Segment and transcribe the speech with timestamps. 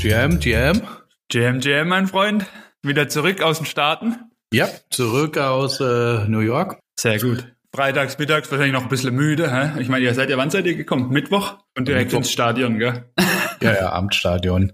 [0.00, 0.80] GM, GM.
[1.28, 2.46] GM, GM, mein Freund.
[2.82, 4.16] Wieder zurück aus den Staaten.
[4.50, 6.78] Ja, zurück aus äh, New York.
[6.98, 7.46] Sehr gut.
[7.74, 9.52] Freitags, mittags wahrscheinlich noch ein bisschen müde.
[9.52, 9.78] Hä?
[9.78, 11.10] Ich meine, ihr seid ja, wann seid ihr gekommen?
[11.10, 11.58] Mittwoch?
[11.76, 12.20] Und direkt Mittwoch.
[12.20, 13.12] ins Stadion, gell?
[13.60, 14.72] Ja, ja, Amtsstadion.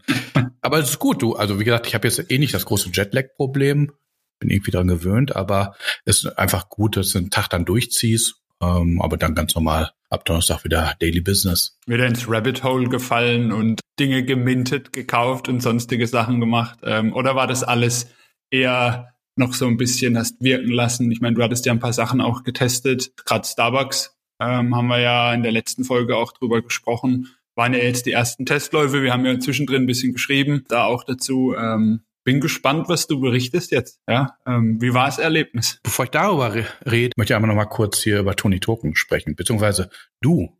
[0.61, 1.35] aber es ist gut, du.
[1.35, 3.91] Also wie gesagt, ich habe jetzt eh nicht das große Jetlag-Problem.
[4.39, 5.75] Bin irgendwie dran gewöhnt, aber
[6.05, 8.37] es ist einfach gut, dass du einen Tag dann durchziehst.
[8.63, 11.79] Ähm, aber dann ganz normal ab Donnerstag wieder Daily Business.
[11.87, 16.79] Wieder ins Rabbit Hole gefallen und Dinge gemintet, gekauft und sonstige Sachen gemacht.
[16.83, 18.09] Ähm, oder war das alles
[18.51, 21.11] eher noch so ein bisschen hast wirken lassen?
[21.11, 23.13] Ich meine, du hattest ja ein paar Sachen auch getestet.
[23.25, 27.29] Gerade Starbucks ähm, haben wir ja in der letzten Folge auch drüber gesprochen.
[27.55, 29.03] Waren ja jetzt die ersten Testläufe.
[29.03, 31.55] Wir haben ja zwischendrin ein bisschen geschrieben, da auch dazu.
[31.57, 34.01] Ähm, bin gespannt, was du berichtest jetzt.
[34.09, 35.79] Ja, ähm, wie war das Erlebnis?
[35.85, 38.97] Bevor ich darüber re rede, möchte ich einmal noch mal kurz hier über Tony Token
[38.97, 39.89] sprechen, beziehungsweise
[40.21, 40.51] du.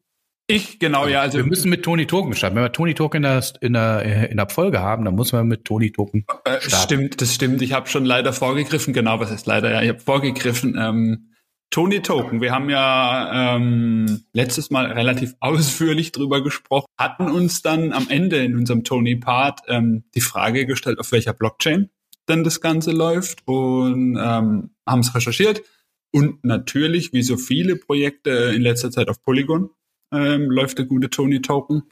[0.47, 1.23] Ich, genau, ja.
[1.23, 2.55] Also wir müssen mit Tony Token starten.
[2.55, 5.49] Wenn wir Tony Token in der, in der, in der Folge haben, dann muss man
[5.49, 6.85] mit Tony Token äh, starten.
[6.85, 7.61] Stimmt, das stimmt.
[7.63, 8.95] Ich habe schon leider vorgegriffen.
[8.95, 9.73] Genau, was heißt leider?
[9.73, 10.77] Ja, ich habe vorgegriffen.
[10.79, 11.33] Ähm,
[11.71, 17.93] Tony Token, wir haben ja ähm, letztes Mal relativ ausführlich drüber gesprochen, hatten uns dann
[17.93, 21.91] am Ende in unserem Tony-Part ähm, die Frage gestellt, auf welcher Blockchain
[22.29, 25.63] denn das Ganze läuft und ähm, haben es recherchiert.
[26.13, 29.71] Und natürlich, wie so viele Projekte in letzter Zeit auf Polygon,
[30.13, 31.83] ähm, läuft der gute Tony Token.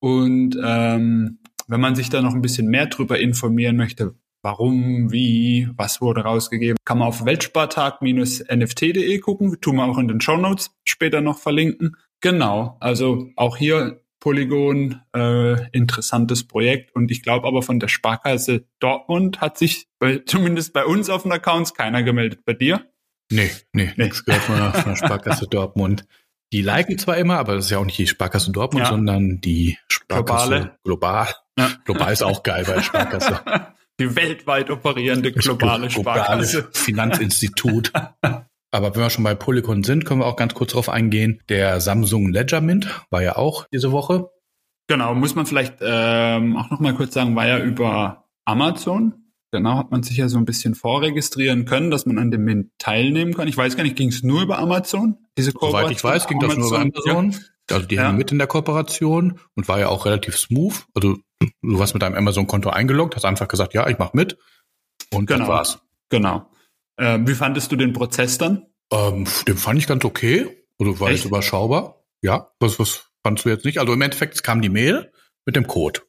[0.00, 4.14] Und ähm, wenn man sich da noch ein bisschen mehr drüber informieren möchte,
[4.48, 9.60] warum, wie, was wurde rausgegeben, kann man auf weltspartag-nft.de gucken.
[9.60, 11.96] Tun wir auch in den Show Notes später noch verlinken.
[12.22, 16.94] Genau, also auch hier Polygon, äh, interessantes Projekt.
[16.94, 21.24] Und ich glaube aber von der Sparkasse Dortmund hat sich bei, zumindest bei uns auf
[21.24, 22.40] den Accounts keiner gemeldet.
[22.46, 22.86] Bei dir?
[23.30, 24.04] Nee, nee, nee.
[24.04, 26.06] nichts gehört von der, von der Sparkasse Dortmund.
[26.54, 28.90] Die liken zwar immer, aber das ist ja auch nicht die Sparkasse Dortmund, ja.
[28.90, 30.78] sondern die Sparkasse Globale.
[30.84, 31.34] global.
[31.58, 31.70] Ja.
[31.84, 33.40] Global ist auch geil bei der Sparkasse.
[34.00, 36.52] Die weltweit operierende globale Sparkasse.
[36.52, 37.92] Globale Finanzinstitut.
[38.70, 41.40] Aber wenn wir schon bei Polygon sind, können wir auch ganz kurz darauf eingehen.
[41.48, 44.30] Der Samsung Ledger Mint war ja auch diese Woche.
[44.88, 49.14] Genau, muss man vielleicht ähm, auch noch mal kurz sagen, war ja über Amazon.
[49.50, 52.70] Genau, hat man sich ja so ein bisschen vorregistrieren können, dass man an dem Mint
[52.78, 53.48] teilnehmen kann.
[53.48, 55.16] Ich weiß gar nicht, ging es nur über Amazon?
[55.38, 57.30] Diese Soweit ich weiß, ging das nur über Amazon.
[57.30, 57.38] Ja.
[57.70, 58.06] Also die Ja.
[58.06, 60.74] hängen mit in der Kooperation und war ja auch relativ smooth.
[60.94, 64.38] Also du warst mit deinem Amazon-Konto eingeloggt, hast einfach gesagt, ja, ich mach mit.
[65.12, 65.40] Und Genau.
[65.40, 65.78] das war's.
[66.10, 66.50] Genau.
[66.98, 68.66] Ähm, wie fandest du den Prozess dann?
[68.92, 70.64] Ähm, den fand ich ganz okay.
[70.80, 71.18] Also war Echt?
[71.18, 72.04] jetzt überschaubar.
[72.22, 73.78] Ja, was, was fandst du jetzt nicht?
[73.78, 75.12] Also im Endeffekt es kam die Mail
[75.46, 76.00] mit dem Code.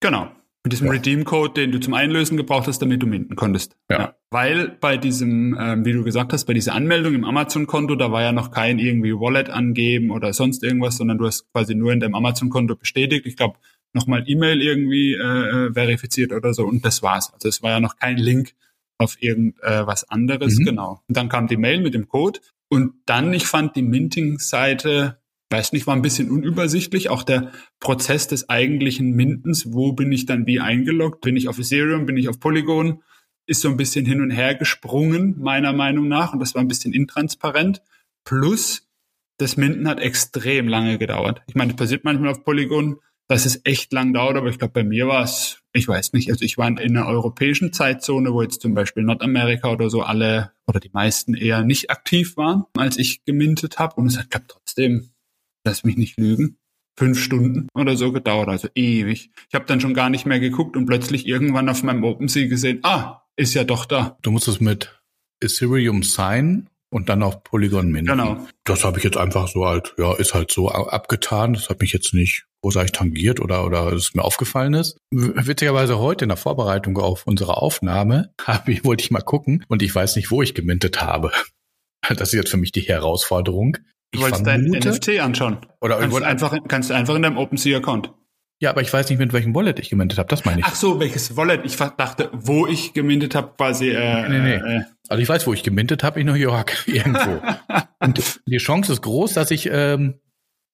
[0.00, 0.30] Genau.
[0.64, 0.92] Mit diesem Ja.
[0.94, 3.76] Redeem-Code, den du zum Einlösen gebraucht hast, damit du minten konntest.
[3.90, 4.16] Ja.
[4.30, 8.22] Weil bei diesem, ähm, wie du gesagt hast, bei dieser Anmeldung im Amazon-Konto, da war
[8.22, 12.00] ja noch kein irgendwie Wallet angeben oder sonst irgendwas, sondern du hast quasi nur in
[12.00, 13.24] deinem Amazon-Konto bestätigt.
[13.26, 13.58] Ich glaube,
[13.94, 15.18] nochmal E-Mail irgendwie äh,
[15.68, 17.32] äh, verifiziert oder so und das war's.
[17.32, 18.52] Also es war ja noch kein Link
[18.98, 20.64] auf irgend äh, anderes, Mhm.
[20.64, 21.02] genau.
[21.08, 25.17] Und dann kam die Mail mit dem Code und dann, ich fand die Minting-Seite,
[25.50, 27.10] weiß nicht, war ein bisschen unübersichtlich.
[27.10, 31.20] Auch der Prozess des eigentlichen Mintens, wo bin ich dann wie eingeloggt?
[31.20, 33.02] Bin ich auf Ethereum, bin ich auf Polygon?
[33.46, 36.32] Ist so ein bisschen hin und her gesprungen, meiner Meinung nach.
[36.32, 37.82] Und das war ein bisschen intransparent.
[38.24, 38.86] Plus,
[39.38, 41.42] das Minten hat extrem lange gedauert.
[41.46, 42.98] Ich meine, das passiert manchmal auf Polygon,
[43.28, 46.30] dass es echt lang dauert, aber ich glaube, bei mir war es, ich weiß nicht,
[46.30, 50.52] also ich war in einer europäischen Zeitzone, wo jetzt zum Beispiel Nordamerika oder so alle
[50.66, 53.96] oder die meisten eher nicht aktiv waren, als ich gemintet habe.
[53.96, 55.10] Und es hat, glaube trotzdem,
[55.68, 56.58] lass mich nicht lügen,
[56.98, 59.30] fünf Stunden oder so gedauert, also ewig.
[59.48, 62.80] Ich habe dann schon gar nicht mehr geguckt und plötzlich irgendwann auf meinem OpenSea gesehen,
[62.82, 64.18] ah, ist ja doch da.
[64.22, 65.00] Du musst es mit
[65.40, 68.06] Ethereum sign und dann auf Polygon minden.
[68.06, 68.46] Genau.
[68.64, 71.52] Das habe ich jetzt einfach so halt, ja, ist halt so abgetan.
[71.52, 74.98] Das hat mich jetzt nicht großartig tangiert oder, oder es mir aufgefallen ist.
[75.10, 78.32] Witzigerweise heute in der Vorbereitung auf unsere Aufnahme
[78.66, 81.30] ich, wollte ich mal gucken und ich weiß nicht, wo ich gemintet habe.
[82.08, 83.76] Das ist jetzt für mich die Herausforderung.
[84.12, 85.58] Du wolltest dein NFT anschauen.
[85.80, 88.12] oder ich Kannst du wollte einfach, kannst du einfach in deinem OpenSea-Account.
[88.60, 90.28] ja, aber ich weiß nicht, mit welchem Wallet ich gemintet habe.
[90.28, 90.66] Das meine ich.
[90.66, 91.64] Ach so, welches Wallet?
[91.64, 93.90] Ich dachte, wo ich gemintet habe, quasi.
[93.90, 94.54] Äh, Nee, nee.
[94.78, 97.40] Äh, Also ich weiß, wo ich gemintet habe, in New York, irgendwo.
[98.00, 100.20] und die Chance ist groß, dass ich ähm,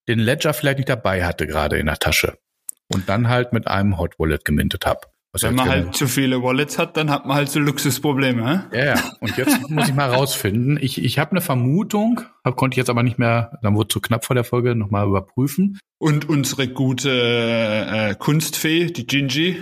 [0.09, 2.39] den Ledger vielleicht nicht dabei hatte, gerade in der Tasche.
[2.93, 5.01] Und dann halt mit einem Hot Wallet gemintet habe.
[5.35, 8.67] Was wenn man genau- halt zu viele Wallets hat, dann hat man halt so Luxusprobleme.
[8.73, 8.95] Ja, ja.
[9.21, 10.79] Und jetzt muss ich mal rausfinden.
[10.81, 14.01] Ich, ich habe eine Vermutung, hab, konnte ich jetzt aber nicht mehr, dann wurde zu
[14.01, 15.79] knapp vor der Folge, nochmal überprüfen.
[15.99, 19.57] Und unsere gute äh, Kunstfee, die Gingy,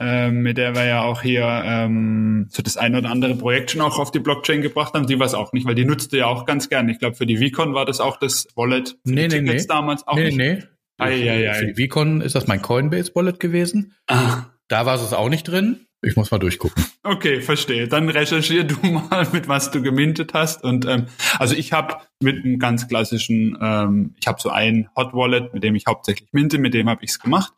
[0.00, 3.80] ähm, mit der wir ja auch hier ähm, so das ein oder andere Projekt schon
[3.80, 6.26] auch auf die Blockchain gebracht haben, die war es auch nicht, weil die nutzte ja
[6.26, 6.88] auch ganz gern.
[6.88, 8.90] Ich glaube, für die Vicon war das auch das Wallet.
[8.90, 9.64] Für Nee, die nee, nee.
[9.68, 10.36] damals auch nee, nicht.
[10.36, 10.62] nee.
[10.98, 11.54] Ei, ei, ei.
[11.54, 13.94] Für die Vicon ist das mein Coinbase Wallet gewesen.
[14.08, 15.86] Ah, Da war es auch nicht drin.
[16.00, 16.84] Ich muss mal durchgucken.
[17.02, 17.88] Okay, verstehe.
[17.88, 20.62] Dann recherchier du mal, mit was du gemintet hast.
[20.62, 21.06] Und ähm,
[21.38, 25.64] also ich habe mit einem ganz klassischen, ähm, ich habe so ein Hot Wallet, mit
[25.64, 27.52] dem ich hauptsächlich minte, mit dem habe ich es gemacht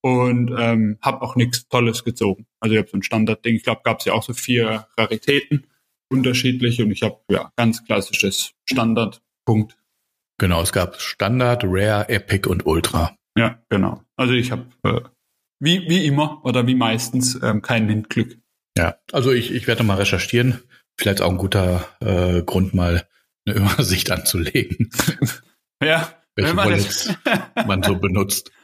[0.00, 2.46] und ähm, habe auch nichts Tolles gezogen.
[2.60, 3.54] Also ich habe so ein Standardding.
[3.54, 5.66] Ich glaube, gab es ja auch so vier Raritäten
[6.10, 9.76] unterschiedliche und ich habe ja ganz klassisches Standardpunkt.
[10.38, 13.16] Genau, es gab Standard, Rare, Epic und Ultra.
[13.36, 14.02] Ja, genau.
[14.16, 15.00] Also ich habe äh,
[15.60, 18.38] wie, wie immer oder wie meistens ähm, kein Windglück.
[18.76, 20.60] Ja, also ich, ich werde mal recherchieren.
[20.98, 23.06] Vielleicht auch ein guter äh, Grund, mal
[23.46, 24.90] eine Übersicht anzulegen.
[25.82, 27.14] ja, welche man Wallets
[27.66, 28.50] man so benutzt.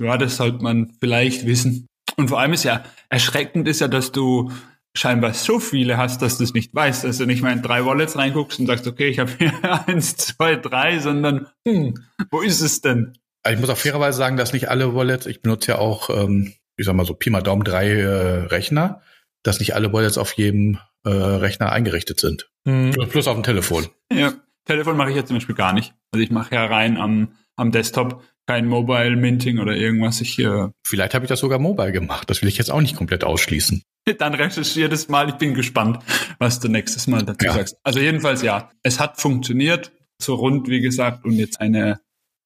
[0.00, 1.88] Ja, das sollte man vielleicht wissen.
[2.16, 4.52] Und vor allem ist ja erschreckend ist ja, dass du
[4.96, 7.84] scheinbar so viele hast, dass du es nicht weißt, dass du nicht mal in drei
[7.84, 9.52] Wallets reinguckst und sagst, okay, ich habe hier
[9.88, 11.94] eins, zwei, drei, sondern hm,
[12.30, 13.18] wo ist es denn?
[13.48, 16.52] Also ich muss auch fairerweise sagen, dass nicht alle Wallets, ich benutze ja auch, ähm,
[16.76, 19.00] ich sag mal so Pi mal Daumen drei äh, Rechner,
[19.42, 22.50] dass nicht alle Wallets auf jedem äh, Rechner eingerichtet sind.
[22.66, 22.90] Mhm.
[23.08, 23.86] Plus auf dem Telefon.
[24.12, 24.34] Ja,
[24.66, 25.94] Telefon mache ich jetzt zum Beispiel gar nicht.
[26.12, 30.20] Also ich mache ja rein am, am Desktop kein Mobile Minting oder irgendwas.
[30.20, 32.28] Ich, äh Vielleicht habe ich das sogar mobile gemacht.
[32.28, 33.82] Das will ich jetzt auch nicht komplett ausschließen.
[34.18, 35.30] Dann recherchiere das mal.
[35.30, 36.00] Ich bin gespannt,
[36.38, 37.54] was du nächstes Mal dazu ja.
[37.54, 37.78] sagst.
[37.82, 39.90] Also jedenfalls ja, es hat funktioniert,
[40.20, 41.98] so rund wie gesagt und jetzt eine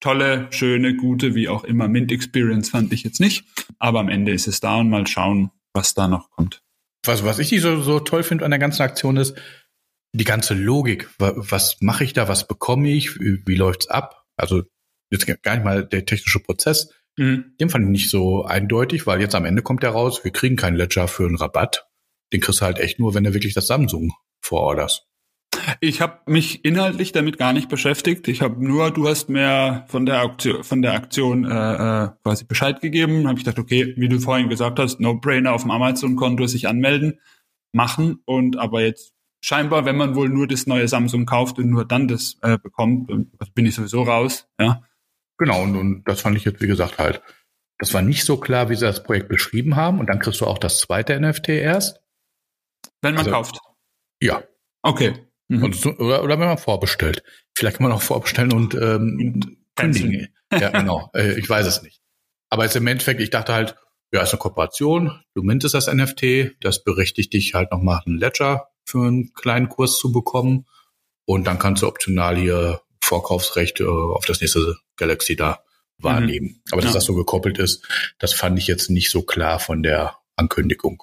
[0.02, 3.44] tolle, schöne, gute, wie auch immer Mint Experience fand ich jetzt nicht.
[3.78, 6.62] Aber am Ende ist es da und mal schauen, was da noch kommt.
[7.06, 9.34] Was, was ich so, so toll finde an der ganzen Aktion ist,
[10.14, 11.08] die ganze Logik.
[11.18, 12.28] Was mache ich da?
[12.28, 13.18] Was bekomme ich?
[13.18, 14.26] Wie, wie läuft's ab?
[14.36, 14.64] Also
[15.10, 16.90] jetzt gar nicht mal der technische Prozess.
[17.16, 17.54] Mhm.
[17.60, 20.56] Den fand ich nicht so eindeutig, weil jetzt am Ende kommt der raus, wir kriegen
[20.56, 21.86] keinen Ledger für einen Rabatt.
[22.32, 25.06] Den kriegst du halt echt nur, wenn du wirklich das Samsung vororderst.
[25.80, 28.26] Ich habe mich inhaltlich damit gar nicht beschäftigt.
[28.28, 32.44] Ich habe nur, du hast mir von der Aktion, von der Aktion äh, äh, quasi
[32.44, 33.28] Bescheid gegeben.
[33.28, 37.20] Habe ich gedacht, okay, wie du vorhin gesagt hast, No-Brainer auf dem Amazon-Konto sich anmelden,
[37.72, 39.14] machen und aber jetzt
[39.44, 43.08] scheinbar, wenn man wohl nur das neue Samsung kauft und nur dann das äh, bekommt,
[43.54, 44.48] bin ich sowieso raus.
[44.60, 44.82] Ja.
[45.38, 47.22] Genau und, und das fand ich jetzt wie gesagt halt.
[47.78, 50.46] Das war nicht so klar, wie sie das Projekt beschrieben haben und dann kriegst du
[50.46, 52.00] auch das zweite NFT erst.
[53.00, 53.58] Wenn man also, kauft.
[54.20, 54.44] Ja.
[54.82, 55.14] Okay.
[55.52, 55.72] Mhm.
[55.72, 57.22] So, oder, oder wenn man vorbestellt.
[57.54, 60.28] Vielleicht kann man auch vorbestellen und ähm, kündigen.
[60.52, 61.10] Ja, genau.
[61.14, 62.00] äh, ich weiß es nicht.
[62.48, 63.76] Aber jetzt im Endeffekt, ich dachte halt,
[64.12, 68.68] ja, ist eine Kooperation, du mintest das NFT, das berechtigt dich halt nochmal einen Ledger
[68.84, 70.66] für einen kleinen Kurs zu bekommen.
[71.24, 75.62] Und dann kannst du optional hier Vorkaufsrecht äh, auf das nächste Galaxy da
[75.98, 76.46] wahrnehmen.
[76.46, 76.62] Mhm.
[76.72, 76.96] Aber dass ja.
[76.96, 77.86] das so gekoppelt ist,
[78.18, 81.02] das fand ich jetzt nicht so klar von der Ankündigung.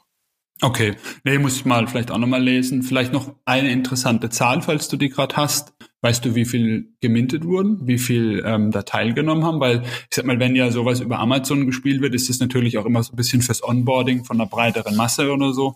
[0.61, 2.83] Okay, nee, muss ich mal vielleicht auch nochmal lesen.
[2.83, 5.73] Vielleicht noch eine interessante Zahl, falls du die gerade hast.
[6.01, 9.59] Weißt du, wie viel gemintet wurden, wie viel ähm, da teilgenommen haben?
[9.59, 12.85] Weil ich sag mal, wenn ja sowas über Amazon gespielt wird, ist das natürlich auch
[12.85, 15.75] immer so ein bisschen fürs Onboarding von einer breiteren Masse oder so.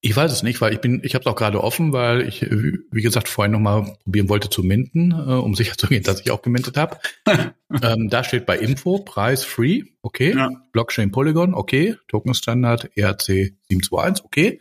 [0.00, 2.42] Ich weiß es nicht, weil ich bin, ich habe es auch gerade offen, weil ich,
[2.42, 6.30] wie gesagt, vorhin nochmal probieren wollte zu minten, äh, um sicher zu gehen, dass ich
[6.30, 6.98] auch gemintet habe.
[7.82, 10.34] ähm, da steht bei Info Preis Free, okay.
[10.36, 10.50] Ja.
[10.72, 11.96] Blockchain Polygon, okay.
[12.06, 14.60] Token Standard ERC 721, okay.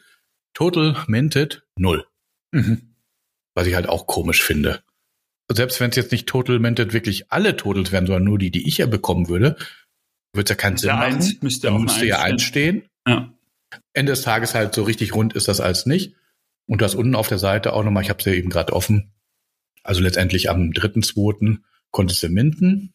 [0.54, 2.06] Total minted null.
[2.52, 2.96] Mhm.
[3.54, 4.82] Was ich halt auch komisch finde.
[5.52, 8.68] Selbst wenn es jetzt nicht Total minted wirklich alle Totals wären, sondern nur die, die
[8.68, 9.56] ich ja bekommen würde,
[10.34, 11.14] würde es ja keinen Sinn machen.
[11.14, 12.84] Eins, müsste, müsste ja eins stehen.
[13.08, 13.34] Ja.
[13.94, 16.16] Ende des Tages halt so richtig rund ist das als nicht.
[16.68, 19.14] Und das unten auf der Seite auch nochmal, ich habe es ja eben gerade offen.
[19.84, 21.60] Also letztendlich am 3.2.
[21.92, 22.94] konntest du minden.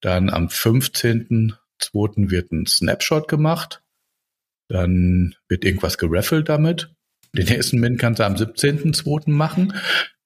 [0.00, 2.30] Dann am 15.2.
[2.30, 3.82] wird ein Snapshot gemacht.
[4.68, 6.94] Dann wird irgendwas geraffelt damit.
[7.32, 9.30] Den nächsten Mint kannst du am 17.2.
[9.30, 9.74] machen.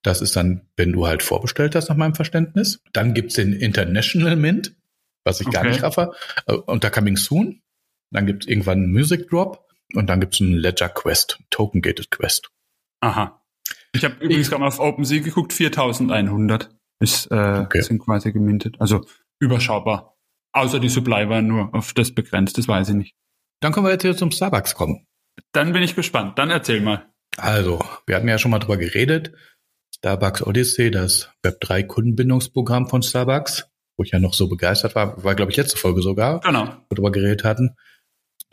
[0.03, 2.81] Das ist dann, wenn du halt vorbestellt hast, nach meinem Verständnis.
[2.93, 4.75] Dann gibt's den International Mint,
[5.25, 5.57] was ich okay.
[5.57, 6.13] gar nicht raffe.
[6.47, 7.63] Äh, unter Coming Soon.
[8.13, 11.81] Dann gibt es irgendwann einen Music Drop und dann gibt es einen Ledger Quest, Token
[11.83, 12.51] Gated Quest.
[13.01, 13.43] Aha.
[13.93, 17.83] Ich habe übrigens gerade mal auf OpenSea geguckt, 4100 ist, äh, okay.
[17.83, 18.77] sind quasi gemintet.
[18.79, 19.05] Also
[19.41, 20.17] überschaubar.
[20.53, 23.15] Außer die Supply war nur auf das begrenzt, das weiß ich nicht.
[23.61, 25.07] Dann können wir jetzt hier zum Starbucks kommen.
[25.53, 26.39] Dann bin ich gespannt.
[26.39, 27.07] Dann erzähl mal.
[27.39, 29.33] Also, wir hatten ja schon mal drüber geredet.
[29.97, 35.35] Starbucks Odyssey, das Web3 Kundenbindungsprogramm von Starbucks, wo ich ja noch so begeistert war, war
[35.35, 36.67] glaube ich letzte Folge sogar, genau.
[36.67, 37.77] wo wir drüber geredet hatten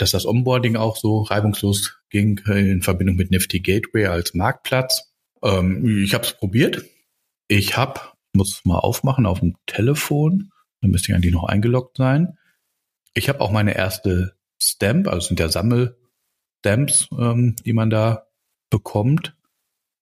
[0.01, 5.13] dass das Onboarding auch so reibungslos ging in Verbindung mit Nifty Gateway als Marktplatz.
[5.43, 6.85] Ähm, ich habe es probiert.
[7.47, 7.99] Ich habe,
[8.33, 10.51] muss mal aufmachen auf dem Telefon,
[10.81, 12.37] dann müsste ich eigentlich noch eingeloggt sein.
[13.13, 18.27] Ich habe auch meine erste Stamp, also sind ja Sammelstamps, ähm, die man da
[18.69, 19.35] bekommt,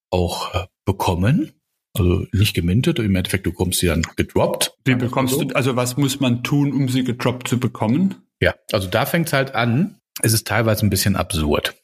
[0.10, 1.54] auch äh, bekommen.
[2.00, 4.74] Also nicht gemintet, im Endeffekt du bekommst sie dann gedroppt.
[4.86, 8.16] Wie bekommst du, also was muss man tun, um sie gedroppt zu bekommen?
[8.39, 9.98] Ja, also da fängt's halt an.
[10.22, 11.75] es ist teilweise ein bisschen absurd.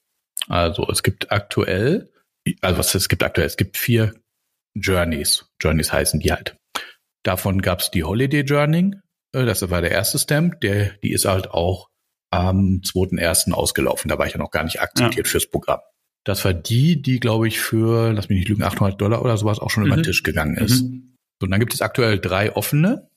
[0.48, 2.12] Also es gibt aktuell,
[2.62, 4.14] also was es gibt aktuell, es gibt vier
[4.76, 5.46] Journeys.
[5.62, 6.56] Journeys heißen die halt.
[7.24, 8.96] Davon gab es die Holiday Journey,
[9.34, 11.90] äh, das war der erste Stamp, der, die ist halt auch
[12.32, 13.52] am 2.1.
[13.52, 14.10] ausgelaufen.
[14.10, 15.32] Da war ich ja noch gar nicht akzeptiert ja.
[15.32, 15.80] fürs Programm.
[16.24, 19.60] Das war die, die, glaube ich, für, lass mich nicht lügen, 800 Dollar oder sowas
[19.60, 19.88] auch schon mhm.
[19.88, 20.06] über den mhm.
[20.06, 20.84] Tisch gegangen ist.
[20.84, 21.18] Mhm.
[21.40, 23.10] So, und dann gibt es aktuell drei offene.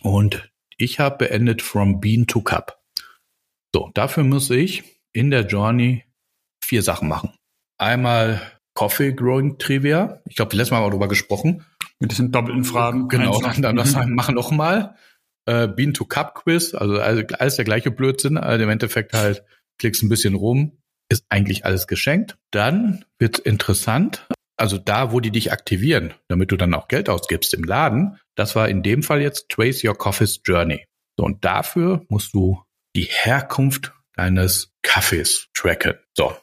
[0.00, 2.82] Und ich habe beendet From Bean to Cup.
[3.74, 6.04] So, dafür muss ich in der Journey
[6.64, 7.34] vier Sachen machen.
[7.78, 8.40] Einmal
[8.74, 10.22] Coffee Growing Trivia.
[10.26, 11.64] Ich glaube, letztes Mal haben wir darüber gesprochen.
[11.98, 13.08] Mit diesen doppelten Fragen.
[13.08, 14.14] Genau, dann, dann das mhm.
[14.14, 14.96] machen noch mal.
[15.44, 18.38] Äh, Bean to Cup Quiz, also alles der gleiche Blödsinn.
[18.38, 19.44] Also im Endeffekt halt
[19.78, 20.81] klickst ein bisschen rum,
[21.12, 22.38] ist eigentlich alles geschenkt.
[22.50, 24.26] Dann wird interessant.
[24.56, 28.56] Also da, wo die dich aktivieren, damit du dann auch Geld ausgibst im Laden, das
[28.56, 30.86] war in dem Fall jetzt Trace Your Coffee's Journey.
[31.18, 32.62] So, und dafür musst du
[32.96, 35.94] die Herkunft deines Kaffees tracken.
[36.16, 36.34] So,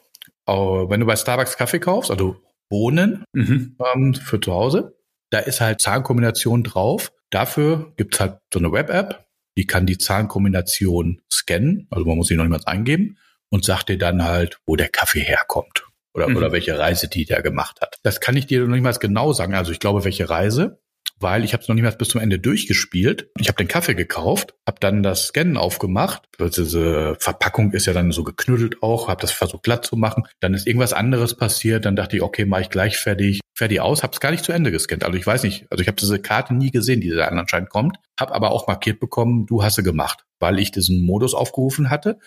[0.46, 2.36] wenn du bei Starbucks Kaffee kaufst, also
[2.68, 3.76] Bohnen mhm.
[3.94, 4.96] ähm, für zu Hause,
[5.30, 7.12] da ist halt Zahlenkombination drauf.
[7.30, 12.36] Dafür gibt's halt so eine Web-App, die kann die Zahlenkombination scannen, also man muss sie
[12.36, 13.16] noch niemals eingeben
[13.50, 16.36] und sagt dir dann halt, wo der Kaffee herkommt oder, mhm.
[16.36, 17.98] oder welche Reise die der gemacht hat.
[18.02, 19.54] Das kann ich dir noch niemals genau sagen.
[19.54, 20.80] Also ich glaube, welche Reise
[21.20, 23.30] weil ich habe es noch nicht mal bis zum Ende durchgespielt.
[23.38, 26.22] Ich habe den Kaffee gekauft, habe dann das Scannen aufgemacht.
[26.38, 30.24] Diese Verpackung ist ja dann so geknüttelt auch, habe das versucht glatt zu machen.
[30.40, 31.84] Dann ist irgendwas anderes passiert.
[31.84, 34.02] Dann dachte ich, okay, mache ich gleich fertig, fertig aus.
[34.02, 35.04] Habe es gar nicht zu Ende gescannt.
[35.04, 37.98] Also ich weiß nicht, also ich habe diese Karte nie gesehen, die da anscheinend kommt.
[38.18, 42.18] Habe aber auch markiert bekommen, du hast sie gemacht, weil ich diesen Modus aufgerufen hatte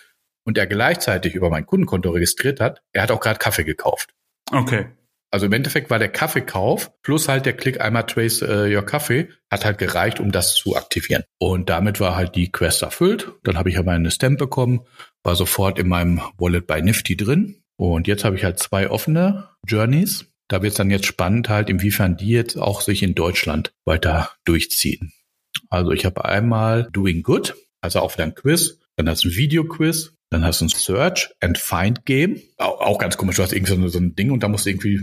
[0.46, 2.82] und er gleichzeitig über mein Kundenkonto registriert hat.
[2.92, 4.14] Er hat auch gerade Kaffee gekauft.
[4.52, 4.88] Okay.
[5.32, 9.30] Also im Endeffekt war der Kaffeekauf plus halt der Klick einmal Trace uh, Your Kaffee
[9.50, 11.24] hat halt gereicht, um das zu aktivieren.
[11.40, 13.32] Und damit war halt die Quest erfüllt.
[13.44, 14.82] Dann habe ich aber eine Stamp bekommen,
[15.24, 17.64] war sofort in meinem Wallet bei Nifty drin.
[17.78, 20.26] Und jetzt habe ich halt zwei offene Journeys.
[20.50, 24.30] Da wird es dann jetzt spannend halt, inwiefern die jetzt auch sich in Deutschland weiter
[24.46, 25.14] durchziehen.
[25.70, 28.78] Also ich habe einmal Doing Good, also auch wieder ein Quiz.
[28.98, 32.42] Dann ein Video-Quiz, dann hast du ein Search and Find Game.
[32.58, 35.00] Auch, ganz komisch, du hast irgendwie so ein Ding und da musst du irgendwie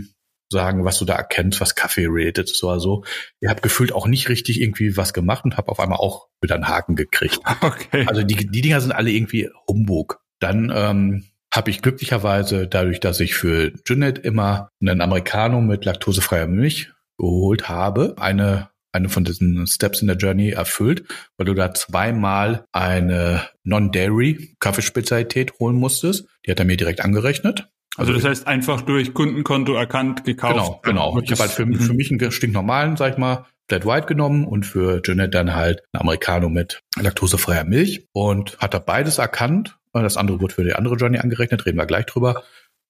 [0.51, 3.03] sagen, was du da erkennst, was Kaffee rated ist oder so.
[3.39, 6.55] Ich habe gefühlt auch nicht richtig irgendwie was gemacht und habe auf einmal auch wieder
[6.55, 7.39] einen Haken gekriegt.
[7.61, 8.05] Okay.
[8.07, 10.19] Also die, die Dinger sind alle irgendwie Humbug.
[10.39, 16.47] Dann ähm, habe ich glücklicherweise, dadurch, dass ich für Junet immer einen Americano mit laktosefreier
[16.47, 21.03] Milch geholt habe, eine eine von diesen Steps in der Journey erfüllt,
[21.37, 26.27] weil du da zweimal eine Non-Dairy Kaffeespezialität holen musstest.
[26.45, 27.69] Die hat er mir direkt angerechnet.
[27.97, 30.83] Also das heißt einfach durch Kundenkonto erkannt, gekauft.
[30.83, 31.21] Genau, genau.
[31.21, 34.65] Ich habe halt für, für mich einen stinknormalen, sag ich mal, Flat White genommen und
[34.65, 39.77] für Jeanette dann halt ein Americano mit laktosefreier Milch und hat da beides erkannt.
[39.93, 42.43] Das andere wurde für die andere Journey angerechnet, reden wir gleich drüber.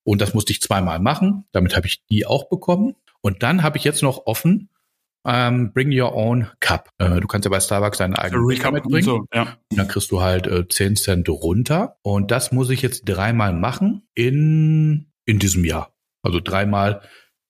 [0.04, 1.46] Und das musste ich zweimal machen.
[1.52, 2.96] Damit habe ich die auch bekommen.
[3.22, 4.70] Und dann habe ich jetzt noch offen
[5.26, 6.90] ähm, Bring Your Own Cup.
[6.98, 9.04] Äh, du kannst ja bei Starbucks deinen eigenen Cup mitbringen.
[9.04, 9.58] So, ja.
[9.70, 11.98] Und dann kriegst du halt äh, 10 Cent runter.
[12.02, 15.94] Und das muss ich jetzt dreimal machen in, in diesem Jahr.
[16.24, 17.02] Also dreimal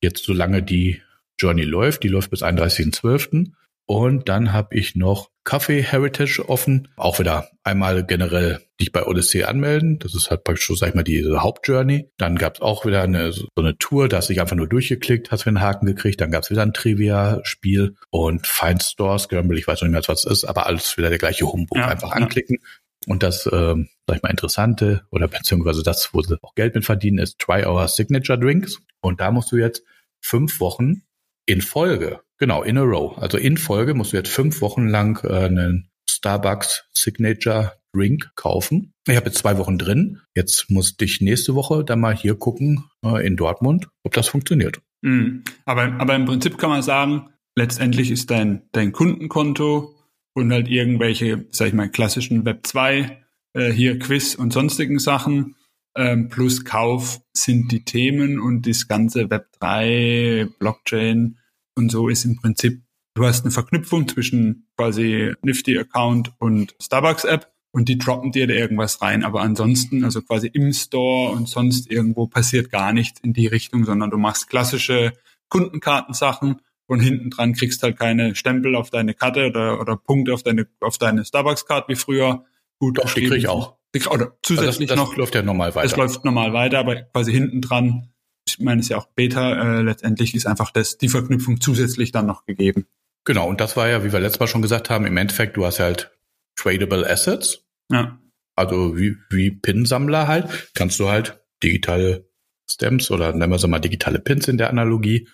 [0.02, 1.02] jetzt, solange die
[1.38, 2.04] Journey läuft.
[2.04, 3.52] Die läuft bis 31.12.
[3.86, 6.88] Und dann habe ich noch Kaffee Heritage offen.
[6.96, 10.00] Auch wieder einmal generell dich bei Odyssey anmelden.
[10.00, 12.10] Das ist halt praktisch so, sag ich mal, diese Hauptjourney.
[12.18, 14.68] Dann gab es auch wieder eine, so eine Tour, da hast du dich einfach nur
[14.68, 16.22] durchgeklickt, hast wieder einen Haken gekriegt.
[16.22, 20.08] Dann gab es wieder ein Trivia-Spiel und Find Store, Scramble, ich weiß noch nicht mehr,
[20.08, 21.78] was es ist, aber alles wieder der gleiche Humbug.
[21.78, 22.60] Ja, einfach anklicken.
[23.08, 26.86] Und das, ähm, sag ich mal, Interessante oder beziehungsweise das, wo sie auch Geld mit
[26.86, 28.78] verdienen, ist Try Our Signature Drinks.
[29.02, 29.84] Und da musst du jetzt
[30.20, 31.02] fünf Wochen
[31.46, 33.16] in Folge Genau, in a row.
[33.20, 38.96] Also in Folge musst du jetzt fünf Wochen lang äh, einen Starbucks Signature Drink kaufen.
[39.08, 40.22] Ich habe jetzt zwei Wochen drin.
[40.34, 44.82] Jetzt muss ich nächste Woche dann mal hier gucken äh, in Dortmund, ob das funktioniert.
[45.04, 45.44] Mhm.
[45.66, 49.94] Aber, aber im Prinzip kann man sagen, letztendlich ist dein, dein Kundenkonto
[50.34, 55.58] und halt irgendwelche, sag ich mal, klassischen Web 2, äh, hier Quiz und sonstigen Sachen
[55.96, 61.38] ähm, plus Kauf sind die Themen und das ganze Web 3, Blockchain
[61.76, 62.84] und so ist im Prinzip,
[63.16, 69.02] du hast eine Verknüpfung zwischen quasi Nifty-Account und Starbucks-App und die droppen dir da irgendwas
[69.02, 69.24] rein.
[69.24, 73.86] Aber ansonsten, also quasi im Store und sonst irgendwo passiert gar nichts in die Richtung,
[73.86, 75.14] sondern du machst klassische
[75.50, 80.44] Kundenkartensachen und hinten dran kriegst halt keine Stempel auf deine Karte oder, oder Punkte auf
[80.44, 82.46] deine, auf deine Starbucks-Card wie früher.
[82.80, 83.78] Gut, Doch, die krieg ich auch.
[84.10, 85.18] Oder zusätzlich also das, das noch.
[85.18, 85.88] läuft ja normal weiter.
[85.88, 88.11] Das läuft normal weiter, aber quasi hinten dran
[88.60, 92.12] ich meine, es ist ja auch Beta, äh, letztendlich ist einfach das, die Verknüpfung zusätzlich
[92.12, 92.86] dann noch gegeben.
[93.26, 95.66] Genau, und das war ja, wie wir letztes Mal schon gesagt haben, im Endeffekt, du
[95.66, 96.12] hast halt
[96.56, 97.64] tradable Assets.
[97.92, 98.20] Ja.
[98.56, 102.30] Also wie, wie Pin-Sammler halt, kannst du halt digitale
[102.70, 105.28] Stamps oder nennen wir es mal digitale Pins in der Analogie,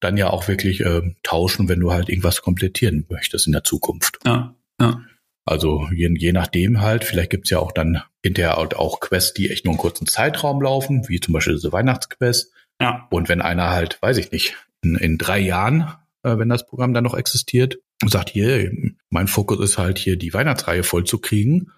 [0.00, 4.18] dann ja auch wirklich äh, tauschen, wenn du halt irgendwas komplettieren möchtest in der Zukunft.
[4.24, 5.00] Ja, ja.
[5.44, 9.50] Also je, je nachdem halt, vielleicht gibt's ja auch dann hinterher halt auch Quests, die
[9.50, 12.52] echt nur einen kurzen Zeitraum laufen, wie zum Beispiel diese Weihnachtsquest.
[12.82, 13.06] Ja.
[13.10, 15.92] Und wenn einer halt, weiß ich nicht, in, in drei Jahren,
[16.24, 18.72] äh, wenn das Programm dann noch existiert, sagt, hier,
[19.08, 21.70] mein Fokus ist halt hier die Weihnachtsreihe voll zu kriegen,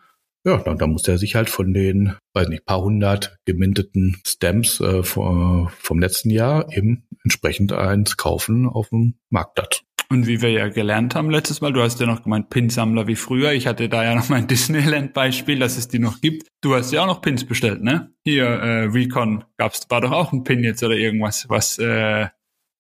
[0.47, 4.81] ja, dann, dann muss er sich halt von den, weiß nicht, paar hundert geminteten Stamps
[4.81, 9.84] äh, vom letzten Jahr eben entsprechend eins kaufen auf dem Marktplatz.
[10.11, 13.17] Und wie wir ja gelernt haben letztes Mal, du hast ja noch gemeint Pinsammler wie
[13.17, 13.53] früher.
[13.53, 16.49] Ich hatte da ja noch mein Disneyland-Beispiel, dass es die noch gibt.
[16.61, 18.13] Du hast ja auch noch Pins bestellt, ne?
[18.25, 22.29] Hier, äh, Recon gab's, war doch auch ein Pin jetzt oder irgendwas, was äh,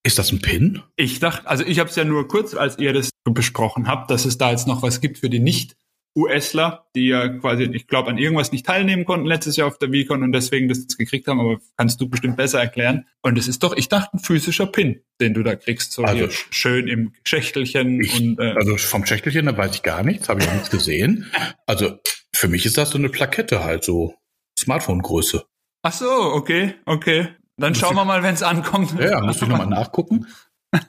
[0.02, 0.82] Ist das ein Pin?
[0.96, 4.24] ich dachte, also ich habe es ja nur kurz, als ihr das besprochen habt, dass
[4.24, 5.76] es da jetzt noch was gibt für die nicht
[6.16, 9.88] USler, die ja quasi, ich glaube, an irgendwas nicht teilnehmen konnten letztes Jahr auf der
[9.90, 13.06] VCon und deswegen das jetzt gekriegt haben, aber kannst du bestimmt besser erklären.
[13.22, 16.28] Und es ist doch, ich dachte, ein physischer Pin, den du da kriegst, so Also-
[16.30, 20.40] schön im Schächtelchen Ich, und äh, also vom Schächtelchen, da weiß ich gar nichts, habe
[20.40, 21.30] ich noch nichts gesehen.
[21.66, 21.98] Also
[22.32, 24.14] für mich ist das so eine Plakette halt, so
[24.58, 25.44] Smartphone-Größe.
[25.82, 27.28] ach so, okay, okay.
[27.56, 28.94] Dann Muss schauen wir mal, wenn es ankommt.
[29.00, 30.26] Ja, muss ich nochmal nachgucken.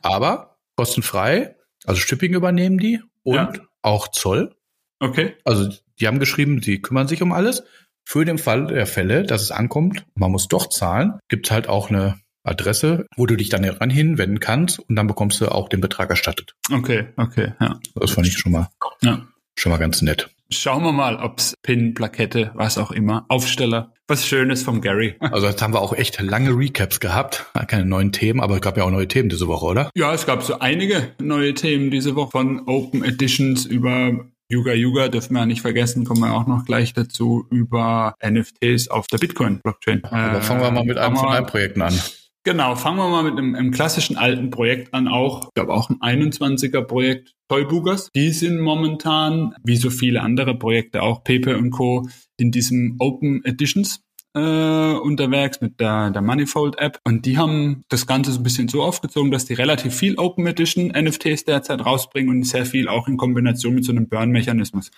[0.02, 1.56] Aber kostenfrei,
[1.86, 3.54] also Shipping übernehmen die und Ja.
[3.82, 4.56] auch Zoll.
[5.00, 7.64] Okay, Also die haben geschrieben, sie kümmern sich um alles.
[8.04, 11.90] Für den Fall der Fälle, dass es ankommt, man muss doch zahlen, gibt halt auch
[11.90, 15.82] eine Adresse, wo du dich dann ran hinwenden kannst und dann bekommst du auch den
[15.82, 16.54] Betrag erstattet.
[16.72, 17.80] okay, okay, ja.
[17.96, 18.70] Das fand ich schon mal,
[19.02, 19.26] ja.
[19.56, 20.30] schon mal ganz nett.
[20.52, 25.16] Schauen wir mal, ob's Pin, Plakette, was auch immer, Aufsteller, was Schönes vom Gary.
[25.20, 28.78] Also jetzt haben wir auch echt lange Recaps gehabt, keine neuen Themen, aber es gab
[28.78, 29.90] ja auch neue Themen diese Woche, oder?
[29.96, 35.08] Ja, es gab so einige neue Themen diese Woche von Open Editions über Yuga Yuga,
[35.08, 39.18] dürfen wir ja nicht vergessen, kommen wir auch noch gleich dazu, über NFTs auf der
[39.18, 40.04] Bitcoin-Blockchain.
[40.04, 42.00] Aber fangen wir mal mit einem von deinen Projekten an.
[42.44, 45.90] Genau, fangen wir mal mit einem, einem klassischen alten Projekt an, auch, ich glaube auch
[45.90, 48.10] ein 21er Projekt, Toyboogers.
[48.16, 53.44] Die sind momentan, wie so viele andere Projekte, auch Pepe und Co., in diesem Open
[53.46, 54.02] Editions
[54.36, 57.00] äh, unterwegs mit der, der Manifold App.
[57.04, 60.46] Und die haben das Ganze so ein bisschen so aufgezogen, dass die relativ viel Open
[60.46, 64.92] Edition NFTs derzeit rausbringen und sehr viel auch in Kombination mit so einem Burn-Mechanismus.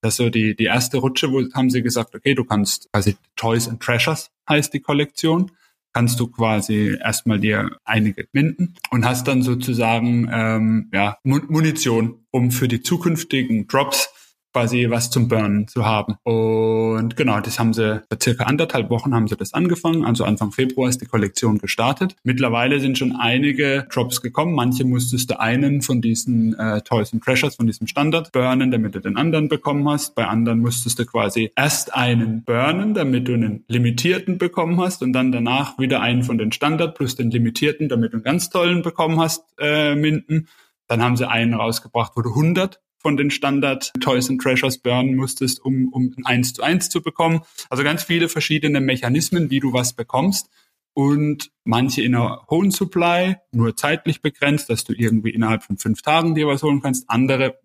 [0.00, 3.16] Das ist so die, die erste Rutsche, wo haben sie gesagt, okay, du kannst quasi
[3.36, 5.50] Toys and Treasures heißt die Kollektion
[5.94, 12.26] kannst du quasi erstmal dir einige minden und hast dann sozusagen ähm, ja, Mu- Munition,
[12.32, 14.08] um für die zukünftigen Drops
[14.54, 16.14] quasi was zum Burnen zu haben.
[16.22, 20.04] Und genau, das haben sie vor circa anderthalb Wochen haben sie das angefangen.
[20.04, 22.14] Also Anfang Februar ist die Kollektion gestartet.
[22.22, 24.54] Mittlerweile sind schon einige Drops gekommen.
[24.54, 28.94] Manche musstest du einen von diesen äh, Toys and Treasures, von diesem Standard burnen, damit
[28.94, 30.14] du den anderen bekommen hast.
[30.14, 35.12] Bei anderen musstest du quasi erst einen burnen, damit du einen limitierten bekommen hast und
[35.12, 38.82] dann danach wieder einen von den Standard plus den limitierten, damit du einen ganz tollen
[38.82, 40.46] bekommen hast, äh, minden.
[40.86, 45.14] Dann haben sie einen rausgebracht, wo du 100 von den Standard Toys and Treasures burnen
[45.14, 47.42] musstest, um, um ein 1 zu 1 zu bekommen.
[47.68, 50.48] Also ganz viele verschiedene Mechanismen, wie du was bekommst.
[50.96, 56.02] Und manche in einer hohen Supply, nur zeitlich begrenzt, dass du irgendwie innerhalb von fünf
[56.02, 57.10] Tagen dir was holen kannst.
[57.10, 57.58] Andere,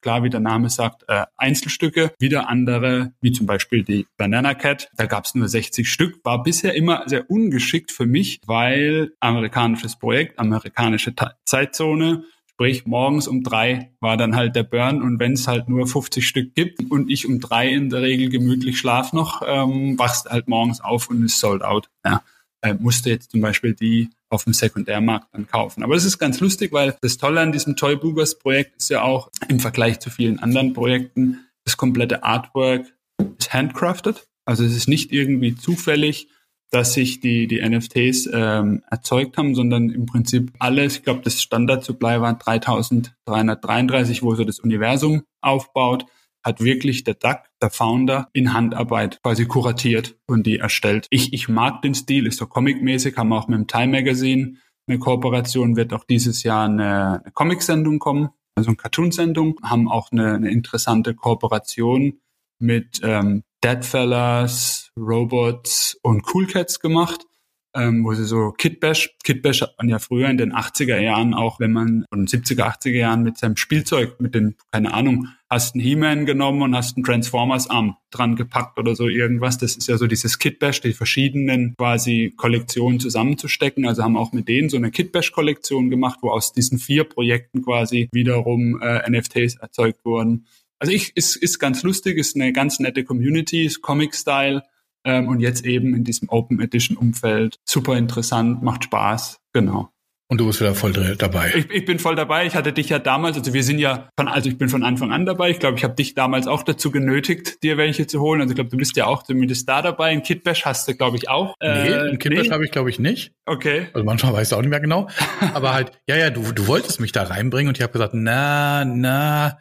[0.00, 2.12] klar, wie der Name sagt, äh, Einzelstücke.
[2.18, 6.24] Wieder andere, wie zum Beispiel die Banana Cat, da gab es nur 60 Stück.
[6.24, 12.24] War bisher immer sehr ungeschickt für mich, weil amerikanisches Projekt, amerikanische Ta Zeitzone,
[12.60, 16.28] Sprich, morgens um drei war dann halt der Burn und wenn es halt nur 50
[16.28, 20.46] Stück gibt und ich um drei in der Regel gemütlich schlaf noch, ähm, wachst halt
[20.46, 21.88] morgens auf und ist sold out.
[22.04, 22.22] Ja.
[22.60, 25.82] Äh, musste jetzt zum Beispiel die auf dem Sekundärmarkt dann kaufen.
[25.82, 29.00] Aber das ist ganz lustig, weil das Tolle an diesem Toy Boogers Projekt ist ja
[29.00, 32.92] auch im Vergleich zu vielen anderen Projekten, das komplette Artwork
[33.38, 34.28] ist handcrafted.
[34.44, 36.28] Also es ist nicht irgendwie zufällig,
[36.70, 41.42] dass sich die, die NFTs ähm, erzeugt haben, sondern im Prinzip alles, ich glaube, das
[41.42, 46.06] Standard-Supply war 3333, wo so das Universum aufbaut,
[46.42, 51.06] hat wirklich der Duck, der Founder, in Handarbeit quasi kuratiert und die erstellt.
[51.10, 54.54] Ich, ich mag den Stil, ist so comic-mäßig, haben wir auch mit dem Time Magazine
[54.86, 60.12] eine Kooperation, wird auch dieses Jahr eine, eine Comic-Sendung kommen, also eine Cartoon-Sendung, haben auch
[60.12, 62.19] eine, eine interessante Kooperation
[62.60, 67.26] mit ähm, Deadfellas, Robots und Cool Cats gemacht,
[67.74, 70.98] ähm, wo sie so Kid Bash, Kid Bash hat man ja früher in den 80er
[70.98, 75.28] Jahren auch, wenn man, und 70er, 80er Jahren mit seinem Spielzeug, mit den, keine Ahnung,
[75.48, 79.58] hast einen He-Man genommen und hast einen Transformers-Arm dran gepackt oder so irgendwas.
[79.58, 83.86] Das ist ja so dieses Kid Bash, die verschiedenen quasi Kollektionen zusammenzustecken.
[83.86, 87.62] Also haben auch mit denen so eine Kid Bash-Kollektion gemacht, wo aus diesen vier Projekten
[87.62, 90.46] quasi wiederum äh, NFTs erzeugt wurden.
[90.80, 94.62] Also ich, ist, ist ganz lustig, ist eine ganz nette Community, ist Comic-Style
[95.04, 99.90] ähm, und jetzt eben in diesem Open Edition Umfeld super interessant, macht Spaß, genau.
[100.30, 101.52] Und du bist wieder voll dabei.
[101.56, 102.46] Ich, ich bin voll dabei.
[102.46, 105.10] Ich hatte dich ja damals, also wir sind ja von, also ich bin von Anfang
[105.10, 105.50] an dabei.
[105.50, 108.40] Ich glaube, ich habe dich damals auch dazu genötigt, dir welche zu holen.
[108.40, 110.10] Also ich glaube, du bist ja auch zumindest da dabei.
[110.10, 111.56] Ein Kitbash hast du, glaube ich, auch.
[111.60, 112.52] Nee, äh, ein Kitbash nee.
[112.52, 113.32] habe ich, glaube ich, nicht.
[113.44, 113.88] Okay.
[113.92, 115.08] Also manchmal weißt du auch nicht mehr genau.
[115.52, 118.84] Aber halt, ja, ja, du, du wolltest mich da reinbringen und ich habe gesagt, na,
[118.84, 119.58] na.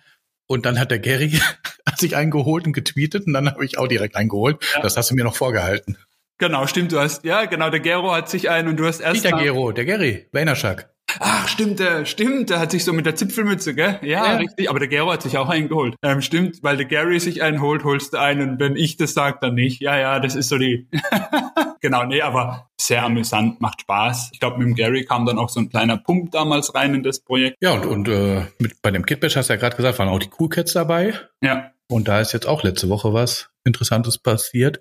[0.52, 1.40] Und dann hat der Gary
[1.96, 4.58] sich eingeholt und getweetet und dann habe ich auch direkt eingeholt.
[4.74, 4.82] Ja.
[4.82, 5.96] Das hast du mir noch vorgehalten.
[6.40, 6.92] Genau, stimmt.
[6.92, 9.14] Du hast, ja, genau, der Gero hat sich ein und du hast erst.
[9.14, 10.90] Nicht der Gero, der Gary, Vaynerchuk.
[11.20, 14.00] Ach, stimmt, der, stimmt, der hat sich so mit der Zipfelmütze, gell?
[14.02, 14.38] Ja, ja.
[14.38, 14.70] richtig.
[14.70, 15.96] Aber der Gero hat sich auch einen geholt.
[16.04, 18.52] Ähm, stimmt, weil der Gary sich einen holt, holst du einen.
[18.52, 19.82] Und wenn ich das sage, dann nicht.
[19.82, 20.88] Ja, ja, das ist so die.
[21.82, 24.30] genau, nee, aber sehr amüsant, macht Spaß.
[24.34, 27.04] Ich glaube, mit dem Gary kam dann auch so ein kleiner Pump damals rein in
[27.04, 27.58] das Projekt.
[27.62, 30.20] Ja, und, und äh, mit, bei dem Kitbash hast du ja gerade gesagt, waren auch
[30.20, 31.14] die Cool Cats dabei.
[31.42, 31.72] Ja.
[31.88, 34.80] Und da ist jetzt auch letzte Woche was Interessantes passiert.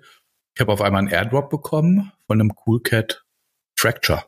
[0.55, 3.23] Ich habe auf einmal einen Airdrop bekommen von einem Cool Cat
[3.77, 4.25] Fracture.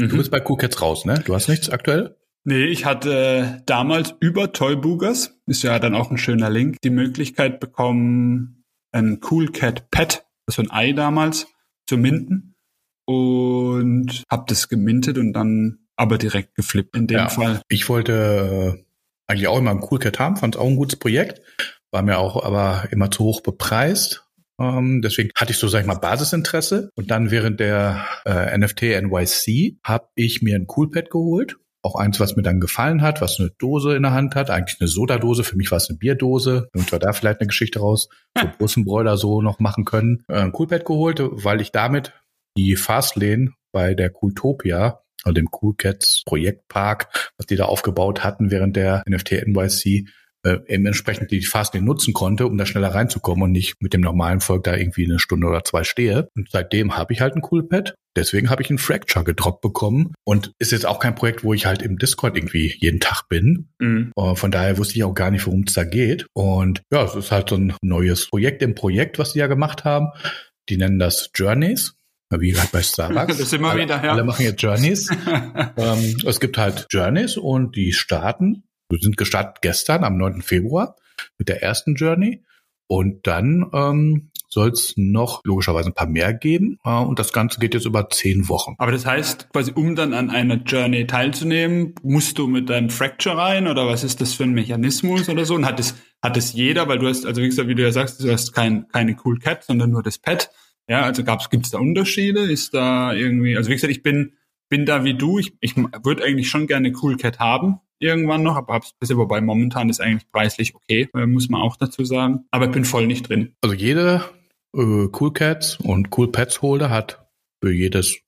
[0.00, 0.08] Mhm.
[0.08, 1.22] Du bist bei Cool Cats raus, ne?
[1.24, 2.16] Du hast nichts aktuell?
[2.44, 7.60] Nee, ich hatte damals über Toyboogers, ist ja dann auch ein schöner Link, die Möglichkeit
[7.60, 11.46] bekommen, ein Cool Cat Pet, also ein Ei damals,
[11.86, 12.54] zu minden.
[13.04, 17.60] Und hab das gemintet und dann aber direkt geflippt in dem ja, Fall.
[17.68, 18.84] Ich wollte äh,
[19.26, 21.42] eigentlich auch immer ein Cool Cat haben, fand es auch ein gutes Projekt,
[21.90, 24.29] war mir auch aber immer zu hoch bepreist
[24.60, 26.90] ähm, deswegen hatte ich so, sag ich mal, Basisinteresse.
[26.94, 31.56] Und dann während der äh, NFT NYC habe ich mir ein Coolpad geholt.
[31.82, 34.50] Auch eins, was mir dann gefallen hat, was eine Dose in der Hand hat.
[34.50, 35.44] Eigentlich eine Sodadose.
[35.44, 36.68] Für mich war es eine Bierdose.
[36.74, 38.10] Und wir da vielleicht eine Geschichte raus.
[38.38, 40.22] So Brussenbräuler so noch machen können.
[40.28, 42.12] Äh, ein Coolpad geholt, weil ich damit
[42.56, 48.50] die Fastlane bei der Cooltopia also dem Cool Cats Projektpark, was die da aufgebaut hatten
[48.50, 50.08] während der NFT NYC,
[50.44, 54.00] äh, eben entsprechend die Fastlane nutzen konnte, um da schneller reinzukommen und nicht mit dem
[54.00, 56.28] normalen Volk da irgendwie eine Stunde oder zwei stehe.
[56.36, 57.94] Und seitdem habe ich halt ein Coolpad.
[58.16, 61.66] Deswegen habe ich einen Fracture gedroppt bekommen und ist jetzt auch kein Projekt, wo ich
[61.66, 63.68] halt im Discord irgendwie jeden Tag bin.
[63.78, 64.12] Mhm.
[64.16, 66.26] Uh, von daher wusste ich auch gar nicht, worum es da geht.
[66.32, 69.84] Und ja, es ist halt so ein neues Projekt im Projekt, was die ja gemacht
[69.84, 70.08] haben.
[70.68, 71.94] Die nennen das Journeys
[72.38, 73.38] wie halt bei Starbucks.
[73.38, 74.12] Das wir alle, wieder, ja.
[74.12, 75.08] Alle machen jetzt Journeys.
[75.76, 80.42] ähm, es gibt halt Journeys und die starten wir sind gestartet gestern am 9.
[80.42, 80.96] Februar
[81.38, 82.42] mit der ersten Journey.
[82.86, 86.78] Und dann ähm, soll es noch logischerweise ein paar mehr geben.
[86.84, 88.74] Äh, und das Ganze geht jetzt über zehn Wochen.
[88.78, 93.36] Aber das heißt, quasi um dann an einer Journey teilzunehmen, musst du mit deinem Fracture
[93.36, 95.54] rein oder was ist das für ein Mechanismus oder so?
[95.54, 97.92] Und hat es, hat es jeder, weil du hast, also wie gesagt, wie du ja
[97.92, 100.50] sagst, du hast kein, keine Cool Cat, sondern nur das Pad.
[100.88, 102.40] Ja, also gab's, gibt's da Unterschiede?
[102.40, 104.32] Ist da irgendwie, also wie gesagt, ich bin,
[104.68, 105.38] bin da wie du.
[105.38, 109.40] Ich, ich würde eigentlich schon gerne Cool Cat haben irgendwann noch, aber hab's bisher, wobei
[109.40, 112.46] momentan ist eigentlich preislich okay, äh, muss man auch dazu sagen.
[112.50, 113.54] Aber ich bin voll nicht drin.
[113.60, 114.24] Also jede
[114.74, 117.26] äh, Cool Cats und Cool Pets Holder hat
[117.62, 118.18] für jedes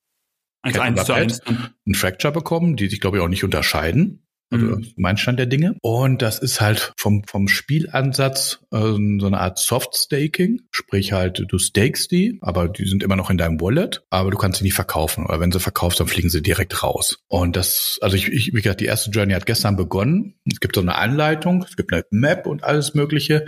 [0.61, 1.41] also eins zu eins.
[1.85, 4.25] ein Fracture bekommen, die sich glaube ich auch nicht unterscheiden.
[4.49, 4.87] Also mhm.
[4.97, 5.75] mein Stand der Dinge.
[5.81, 10.61] Und das ist halt vom, vom Spielansatz äh, so eine Art Soft-Staking.
[10.71, 14.37] Sprich halt, du stakest die, aber die sind immer noch in deinem Wallet, aber du
[14.37, 15.25] kannst sie nicht verkaufen.
[15.25, 17.17] Oder wenn sie verkaufst, dann fliegen sie direkt raus.
[17.27, 20.35] Und das, also ich, ich wie gesagt, die erste Journey hat gestern begonnen.
[20.45, 23.45] Es gibt so eine Anleitung, es gibt eine Map und alles Mögliche.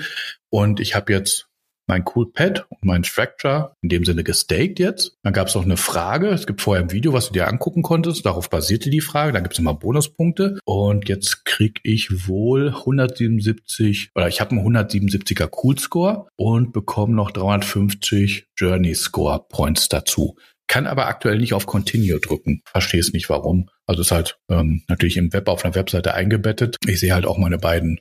[0.49, 1.49] Und ich habe jetzt
[1.88, 5.17] mein Cool Pad und mein Structure in dem Sinne gestaked jetzt.
[5.24, 6.30] Dann gab es noch eine Frage.
[6.30, 8.26] Es gibt vorher ein Video, was du dir angucken konntest.
[8.26, 9.32] Darauf basierte die Frage.
[9.32, 10.60] Dann gibt es nochmal Bonuspunkte.
[10.65, 17.15] Und jetzt krieg ich wohl 177 oder ich habe einen 177er Cool Score und bekomme
[17.15, 20.36] noch 350 Journey Score Points dazu.
[20.67, 22.62] Kann aber aktuell nicht auf Continue drücken.
[22.65, 23.69] Verstehe es nicht warum.
[23.86, 26.78] Also ist halt ähm, natürlich im Web auf einer Webseite eingebettet.
[26.88, 28.00] Ich sehe halt auch meine beiden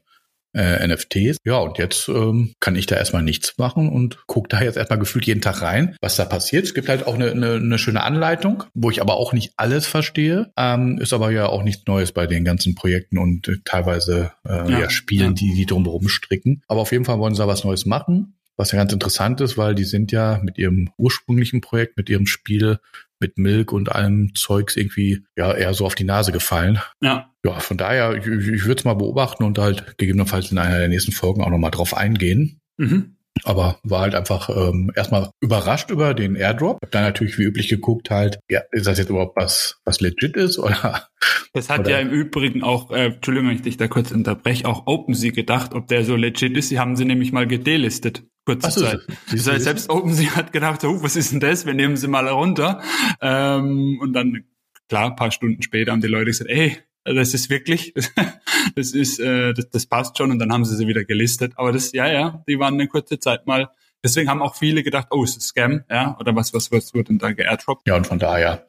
[0.54, 1.38] äh, NFTs.
[1.44, 4.98] Ja, und jetzt ähm, kann ich da erstmal nichts machen und gucke da jetzt erstmal
[4.98, 6.64] gefühlt jeden Tag rein, was da passiert.
[6.64, 9.86] Es gibt halt auch eine, eine, eine schöne Anleitung, wo ich aber auch nicht alles
[9.86, 10.52] verstehe.
[10.56, 14.70] Ähm, ist aber ja auch nichts Neues bei den ganzen Projekten und äh, teilweise äh,
[14.70, 15.32] ja, ja, Spielen, ja.
[15.32, 16.62] die die drumherum stricken.
[16.68, 18.36] Aber auf jeden Fall wollen sie da was Neues machen.
[18.56, 22.26] Was ja ganz interessant ist, weil die sind ja mit ihrem ursprünglichen Projekt, mit ihrem
[22.26, 22.78] Spiel
[23.24, 26.78] mit Milk und allem Zeugs irgendwie ja eher so auf die Nase gefallen.
[27.02, 27.30] Ja.
[27.44, 30.88] Ja, von daher, ich, ich würde es mal beobachten und halt gegebenenfalls in einer der
[30.88, 32.60] nächsten Folgen auch nochmal drauf eingehen.
[32.76, 33.16] Mhm.
[33.42, 36.78] Aber war halt einfach ähm, erstmal überrascht über den Airdrop.
[36.80, 40.36] Hab dann natürlich wie üblich geguckt halt, ja, ist das jetzt überhaupt was, was legit
[40.36, 41.08] ist oder?
[41.52, 41.90] Das hat oder?
[41.90, 45.74] ja im Übrigen auch, äh, Entschuldigung, wenn ich dich da kurz unterbreche, auch OpenSea gedacht,
[45.74, 46.68] ob der so legit ist.
[46.68, 49.00] Sie haben sie nämlich mal gedelistet kurze so, Zeit.
[49.30, 51.66] Das heißt, selbst OpenSea hat gedacht, oh, was ist denn das?
[51.66, 52.82] Wir nehmen sie mal runter.
[53.20, 54.44] Ähm, und dann,
[54.88, 57.94] klar, paar Stunden später haben die Leute gesagt, ey, das ist wirklich,
[58.76, 61.52] das ist, äh, das, das passt schon und dann haben sie sie wieder gelistet.
[61.56, 63.70] Aber das, ja, ja, die waren eine kurze Zeit mal.
[64.02, 67.08] Deswegen haben auch viele gedacht, oh, ist das Scam, ja, oder was, was, was wird
[67.08, 67.88] denn da geairdroppt?
[67.88, 68.66] Ja, und von daher,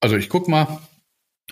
[0.00, 0.80] also ich guck mal,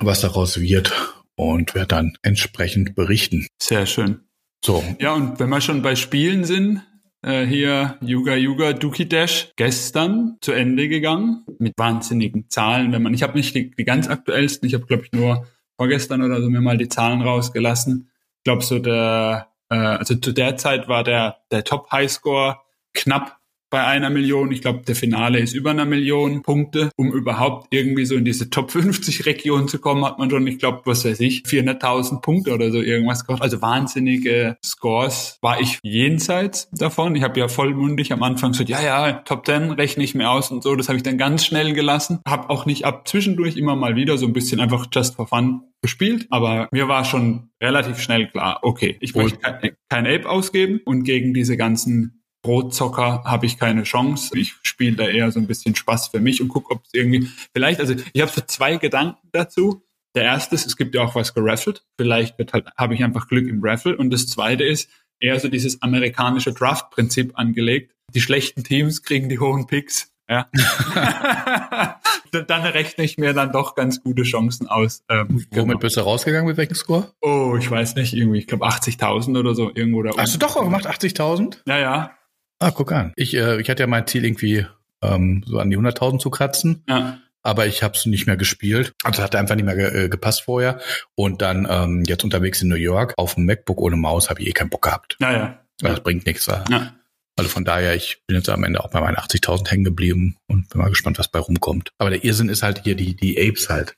[0.01, 0.93] was daraus wird
[1.37, 3.47] und werde dann entsprechend berichten.
[3.63, 4.21] Sehr schön.
[4.65, 4.85] So.
[4.99, 6.83] Ja, und wenn wir schon bei Spielen sind,
[7.23, 12.93] äh, hier Yuga Yuga Duki Dash gestern zu Ende gegangen mit wahnsinnigen Zahlen.
[12.93, 16.23] Wenn man, ich habe nicht die, die ganz aktuellsten, ich habe glaube ich nur vorgestern
[16.23, 18.11] oder so mir mal die Zahlen rausgelassen.
[18.39, 22.59] Ich glaube so der, äh, also zu der Zeit war der der Top Highscore
[22.95, 23.40] knapp
[23.71, 24.51] bei einer Million.
[24.53, 26.91] Ich glaube, der Finale ist über einer Million Punkte.
[26.97, 30.59] Um überhaupt irgendwie so in diese Top 50 Region zu kommen, hat man schon, ich
[30.59, 33.43] glaube, was weiß ich, 400.000 Punkte oder so irgendwas gemacht.
[33.43, 37.15] Also wahnsinnige Scores war ich jenseits davon.
[37.15, 40.51] Ich habe ja vollmundig am Anfang gesagt, ja, ja, Top 10 rechne ich mir aus
[40.51, 40.75] und so.
[40.75, 42.21] Das habe ich dann ganz schnell gelassen.
[42.27, 45.63] Habe auch nicht ab zwischendurch immer mal wieder so ein bisschen einfach just for fun
[45.83, 50.81] gespielt, aber mir war schon relativ schnell klar, okay, ich möchte kein, kein Ape ausgeben
[50.85, 54.39] und gegen diese ganzen Brotzocker habe ich keine Chance.
[54.39, 57.29] Ich spiele da eher so ein bisschen Spaß für mich und gucke, ob es irgendwie
[57.53, 59.83] vielleicht, also ich habe so zwei Gedanken dazu.
[60.15, 61.85] Der erste ist, es gibt ja auch was geraffelt.
[61.97, 63.97] Vielleicht wird halt, habe ich einfach Glück im Raffle.
[63.97, 67.95] Und das zweite ist eher so dieses amerikanische Draft-Prinzip angelegt.
[68.15, 70.11] Die schlechten Teams kriegen die hohen Picks.
[70.29, 70.49] Ja.
[72.33, 75.03] dann rechne ich mir dann doch ganz gute Chancen aus.
[75.09, 75.79] Ähm, Womit genau.
[75.79, 77.13] bist du rausgegangen mit welchem Score?
[77.21, 80.17] Oh, ich weiß nicht, irgendwie, ich glaube 80.000 oder so, irgendwo da.
[80.17, 81.59] Hast du doch auch gemacht, 80.000?
[81.67, 82.17] Ja, ja.
[82.61, 83.13] Ah, guck an.
[83.17, 84.67] Ich, äh, ich hatte ja mein Ziel irgendwie
[85.03, 86.85] ähm, so an die 100.000 zu kratzen.
[86.89, 87.19] Ja.
[87.43, 88.95] Aber ich habe es nicht mehr gespielt.
[89.03, 90.79] Also hat einfach nicht mehr ge äh, gepasst vorher.
[91.15, 94.49] Und dann ähm, jetzt unterwegs in New York auf dem MacBook ohne Maus habe ich
[94.49, 95.17] eh keinen Bock gehabt.
[95.21, 95.61] Ja, ja.
[95.79, 96.01] Das ja.
[96.01, 96.47] bringt nichts.
[96.47, 96.95] Ja.
[97.37, 100.69] Also von daher, ich bin jetzt am Ende auch bei meinen 80.000 hängen geblieben und
[100.69, 101.93] bin mal gespannt, was bei rumkommt.
[101.97, 103.97] Aber der Irrsinn ist halt hier die, die Apes halt.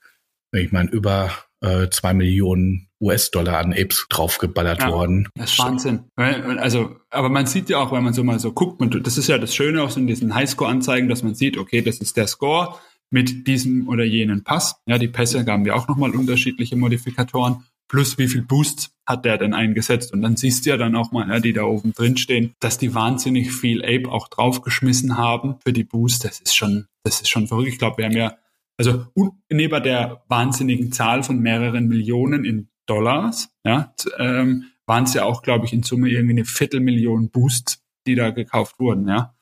[0.53, 5.29] Ich meine, über äh, zwei Millionen US-Dollar an Apes draufgeballert ja, worden.
[5.35, 6.05] Das ist Wahnsinn.
[6.17, 9.29] Also, aber man sieht ja auch, wenn man so mal so guckt, man, das ist
[9.29, 12.29] ja das Schöne auch so in diesen Highscore-Anzeigen, dass man sieht, okay, das ist der
[12.29, 12.79] Score
[13.11, 14.77] mit diesem oder jenen Pass.
[14.87, 17.65] Ja, die Pässe gaben ja auch nochmal unterschiedliche Modifikatoren.
[17.89, 20.15] Plus wie viel Boosts hat der denn eingesetzt?
[20.15, 22.79] Und dann siehst du ja dann auch mal, ja, die da oben drin stehen, dass
[22.79, 26.21] die wahnsinnig viel Ape auch draufgeschmissen haben für die Boosts.
[26.21, 27.69] Das ist schon, das ist schon verrückt.
[27.69, 28.37] Ich glaube, wir haben ja
[28.79, 29.07] also
[29.51, 35.43] neben der wahnsinnigen Zahl von mehreren Millionen in Dollars, ja, ähm, waren es ja auch,
[35.43, 39.35] glaube ich, in Summe irgendwie eine Viertelmillion Boosts, die da gekauft wurden, ja.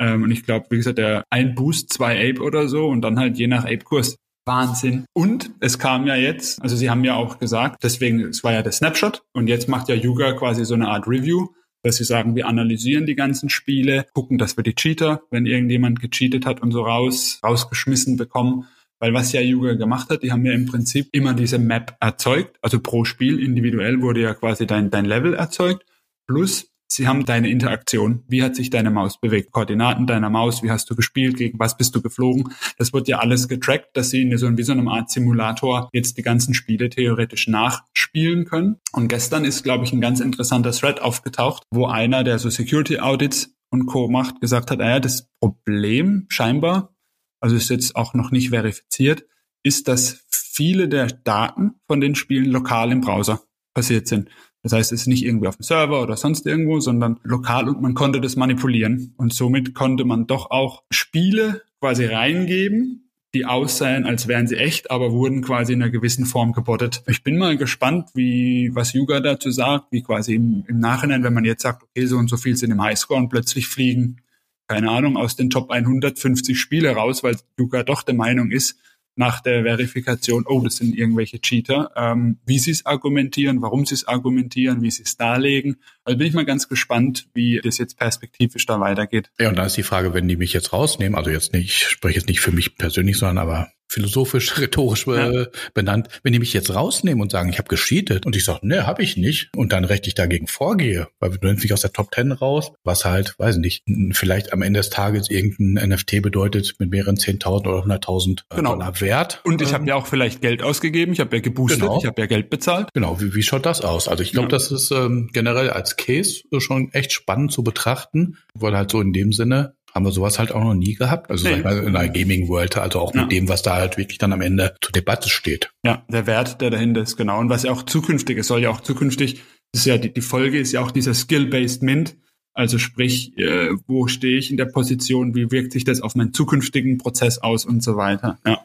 [0.00, 3.18] Ähm, und ich glaube, wie gesagt, der ein Boost, zwei Ape oder so und dann
[3.18, 4.16] halt je nach Ape-Kurs.
[4.46, 5.04] Wahnsinn.
[5.12, 8.62] Und es kam ja jetzt, also sie haben ja auch gesagt, deswegen, es war ja
[8.62, 11.48] der Snapshot und jetzt macht ja Yuga quasi so eine Art Review,
[11.82, 16.00] dass sie sagen, wir analysieren die ganzen Spiele, gucken, dass wir die Cheater, wenn irgendjemand
[16.00, 18.66] gecheatet hat und so raus, rausgeschmissen bekommen
[19.00, 22.56] weil was ja Yuga gemacht hat, die haben ja im Prinzip immer diese Map erzeugt.
[22.62, 25.84] Also pro Spiel individuell wurde ja quasi dein, dein Level erzeugt.
[26.26, 28.24] Plus sie haben deine Interaktion.
[28.28, 29.52] Wie hat sich deine Maus bewegt?
[29.52, 30.62] Koordinaten deiner Maus.
[30.62, 31.36] Wie hast du gespielt?
[31.36, 32.52] Gegen was bist du geflogen?
[32.76, 36.18] Das wird ja alles getrackt, dass sie in so, wie so einem Art Simulator jetzt
[36.18, 38.76] die ganzen Spiele theoretisch nachspielen können.
[38.92, 42.98] Und gestern ist, glaube ich, ein ganz interessanter Thread aufgetaucht, wo einer, der so Security
[42.98, 44.08] Audits und Co.
[44.08, 46.94] macht, gesagt hat, ah ja, das Problem scheinbar
[47.40, 49.24] also ist jetzt auch noch nicht verifiziert,
[49.62, 53.42] ist, dass viele der Daten von den Spielen lokal im Browser
[53.74, 54.28] passiert sind.
[54.62, 57.80] Das heißt, es ist nicht irgendwie auf dem Server oder sonst irgendwo, sondern lokal und
[57.80, 59.14] man konnte das manipulieren.
[59.16, 64.90] Und somit konnte man doch auch Spiele quasi reingeben, die aussehen, als wären sie echt,
[64.90, 67.02] aber wurden quasi in einer gewissen Form gebottet.
[67.06, 71.34] Ich bin mal gespannt, wie, was Yuga dazu sagt, wie quasi im, im Nachhinein, wenn
[71.34, 74.22] man jetzt sagt, okay, so und so viel sind im Highscore und plötzlich fliegen
[74.68, 78.78] keine Ahnung, aus den Top 150 Spiele raus, weil Luca doch der Meinung ist,
[79.18, 83.94] nach der Verifikation, oh, das sind irgendwelche Cheater, ähm, wie sie es argumentieren, warum sie
[83.94, 85.78] es argumentieren, wie sie es darlegen.
[86.04, 89.32] Also bin ich mal ganz gespannt, wie das jetzt perspektivisch da weitergeht.
[89.40, 91.88] Ja, und da ist die Frage, wenn die mich jetzt rausnehmen, also jetzt nicht, ich
[91.88, 95.46] spreche jetzt nicht für mich persönlich, sondern aber philosophisch, rhetorisch ja.
[95.74, 98.86] benannt, wenn die mich jetzt rausnehmen und sagen, ich habe gescheatet und ich sage, ne,
[98.86, 102.10] habe ich nicht und dann rechtlich dagegen vorgehe, weil du nimmst mich aus der Top
[102.10, 106.90] Ten raus, was halt, weiß nicht, vielleicht am Ende des Tages irgendein NFT bedeutet mit
[106.90, 108.74] mehreren 10.000 oder 100.000 genau.
[108.74, 109.40] Dollar Wert.
[109.44, 111.98] Und ich habe ja auch vielleicht Geld ausgegeben, ich habe ja geboostet, genau.
[111.98, 112.88] ich habe ja Geld bezahlt.
[112.94, 114.08] Genau, wie, wie schaut das aus?
[114.08, 114.50] Also ich glaube, ja.
[114.50, 119.12] das ist ähm, generell als Case schon echt spannend zu betrachten, weil halt so in
[119.12, 121.28] dem Sinne haben wir sowas halt auch noch nie gehabt.
[121.28, 121.56] Also nee.
[121.56, 123.22] in der Gaming World, also auch ja.
[123.22, 125.72] mit dem, was da halt wirklich dann am Ende zur Debatte steht.
[125.84, 127.40] Ja, der Wert, der dahinter ist, genau.
[127.40, 130.60] Und was ja auch zukünftig, es soll ja auch zukünftig, ist ja die, die Folge
[130.60, 132.16] ist ja auch dieser Skill-Based Mint.
[132.54, 136.32] Also sprich, äh, wo stehe ich in der Position, wie wirkt sich das auf meinen
[136.32, 138.38] zukünftigen Prozess aus und so weiter.
[138.46, 138.64] Ja.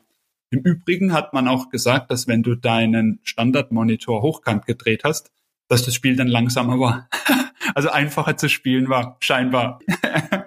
[0.51, 5.31] Im Übrigen hat man auch gesagt, dass wenn du deinen Standardmonitor hochkant gedreht hast,
[5.67, 7.09] dass das Spiel dann langsamer war.
[7.73, 9.79] also einfacher zu spielen war, scheinbar.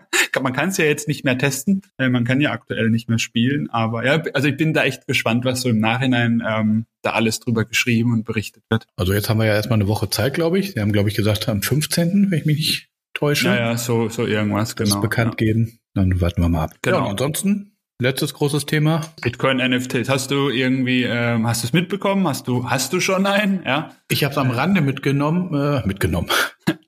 [0.46, 3.18] man kann es ja jetzt nicht mehr testen, äh, man kann ja aktuell nicht mehr
[3.18, 7.10] spielen, aber ja, also ich bin da echt gespannt, was so im Nachhinein ähm, da
[7.14, 8.86] alles drüber geschrieben und berichtet wird.
[8.94, 10.70] Also jetzt haben wir ja erstmal eine Woche Zeit, glaube ich.
[10.70, 13.48] Sie haben, glaube ich, gesagt, am 15., wenn ich mich nicht täusche.
[13.48, 14.94] Ja, ja, so, so irgendwas, genau.
[14.94, 15.46] Das bekannt ja.
[15.46, 15.80] geben.
[15.94, 16.74] Dann warten wir mal ab.
[16.82, 16.98] Genau.
[16.98, 19.00] Ja, ansonsten Letztes großes Thema.
[19.22, 20.10] Bitcoin NFTs.
[20.10, 22.28] Hast du irgendwie, ähm, hast du es mitbekommen?
[22.28, 23.62] Hast du, hast du schon einen?
[23.64, 23.92] Ja.
[24.10, 26.28] Ich habe es am Rande mitgenommen, äh, mitgenommen.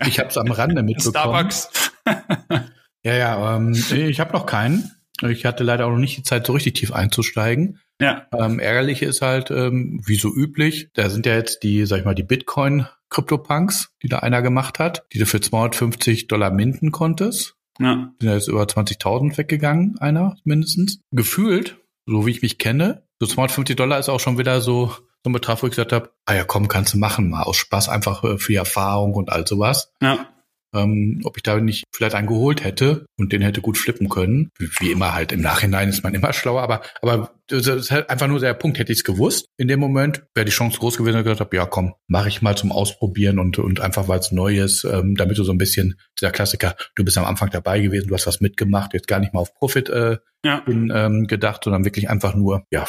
[0.07, 1.51] Ich habe es am Rande mitbekommen.
[1.51, 1.71] Starbucks.
[3.09, 3.57] ja, ja.
[3.57, 4.91] Ähm, ich habe noch keinen.
[5.23, 7.81] Ich hatte leider auch noch nicht die Zeit, so richtig tief einzusteigen.
[8.01, 8.27] Ja.
[8.33, 12.05] Ähm, ärgerlich ist halt, ähm, wie so üblich, da sind ja jetzt die, sag ich
[12.05, 16.93] mal, die Bitcoin Krypto-Punks, die da einer gemacht hat, die du für 250 Dollar minden
[16.93, 17.57] konntest.
[17.81, 18.13] Ja.
[18.21, 21.01] Sind ja jetzt über 20.000 weggegangen, einer mindestens.
[21.11, 24.93] Gefühlt, so wie ich mich kenne, so 250 Dollar ist auch schon wieder so,
[25.25, 27.57] so ein Betrag, wo ich gesagt habe, ah ja, komm, kannst du machen, mal aus
[27.57, 29.93] Spaß einfach äh, für die Erfahrung und all sowas.
[30.01, 30.29] Ja
[30.75, 34.51] ähm, ob ich da nicht vielleicht einen geholt hätte und den hätte gut flippen können.
[34.59, 38.11] Wie, wie immer halt im Nachhinein ist man immer schlauer, aber aber das ist halt
[38.11, 38.79] einfach nur der Punkt.
[38.79, 41.41] Hätte ich es gewusst, in dem Moment wäre die Chance groß gewesen, dass ich gesagt
[41.41, 44.85] habe, ja komm, mache ich mal zum Ausprobieren und und einfach weil es neu ist,
[44.85, 48.15] ähm, damit du so ein bisschen dieser Klassiker, du bist am Anfang dabei gewesen, du
[48.15, 50.61] hast was mitgemacht, jetzt gar nicht mal auf Profit äh, ja.
[50.61, 52.87] bin, ähm, gedacht, sondern wirklich einfach nur ja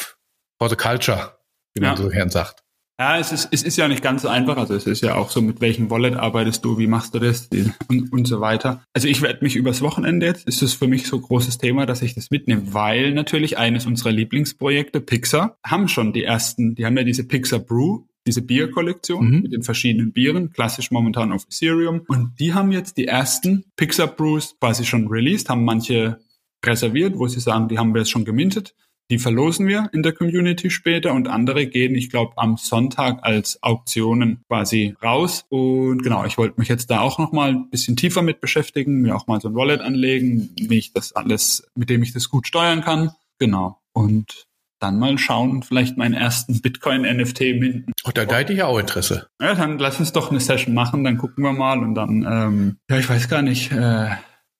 [0.58, 1.38] for the culture,
[1.74, 1.96] wie man ja.
[1.96, 2.62] so gern sagt.
[3.00, 4.58] Ja, es ist, es ist ja nicht ganz so einfach.
[4.58, 7.48] Also es ist ja auch so, mit welchem Wallet arbeitest du, wie machst du das
[7.88, 8.84] und, und so weiter.
[8.92, 12.02] Also ich werde mich übers Wochenende jetzt, ist das für mich so großes Thema, dass
[12.02, 16.94] ich das mitnehme, weil natürlich eines unserer Lieblingsprojekte, Pixar, haben schon die ersten, die haben
[16.98, 19.40] ja diese Pixar Brew, diese Bierkollektion mhm.
[19.40, 22.02] mit den verschiedenen Bieren, klassisch momentan auf Ethereum.
[22.06, 26.18] Und die haben jetzt die ersten Pixar Brews quasi schon released, haben manche
[26.62, 28.74] reserviert, wo sie sagen, die haben wir jetzt schon gemintet.
[29.10, 33.60] Die verlosen wir in der Community später und andere gehen, ich glaube, am Sonntag als
[33.60, 35.44] Auktionen quasi raus.
[35.48, 39.02] Und genau, ich wollte mich jetzt da auch noch mal ein bisschen tiefer mit beschäftigen,
[39.02, 42.28] mir auch mal so ein Wallet anlegen, wie ich das alles, mit dem ich das
[42.28, 43.10] gut steuern kann.
[43.40, 43.80] Genau.
[43.92, 44.46] Und
[44.78, 47.92] dann mal schauen vielleicht meinen ersten Bitcoin-NFT minden.
[48.04, 49.26] Oh, da, da hätte ich auch Interesse.
[49.40, 52.76] Ja, dann lass uns doch eine Session machen, dann gucken wir mal und dann, ähm,
[52.88, 54.10] ja, ich weiß gar nicht, äh,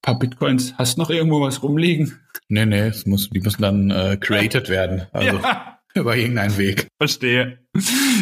[0.03, 0.75] paar Bitcoins.
[0.77, 2.19] Hast du noch irgendwo was rumliegen?
[2.49, 5.07] Nee, nee, es muss, die müssen dann äh, created werden.
[5.13, 5.79] Also ja.
[5.95, 6.89] über irgendeinen Weg.
[6.99, 7.59] Verstehe.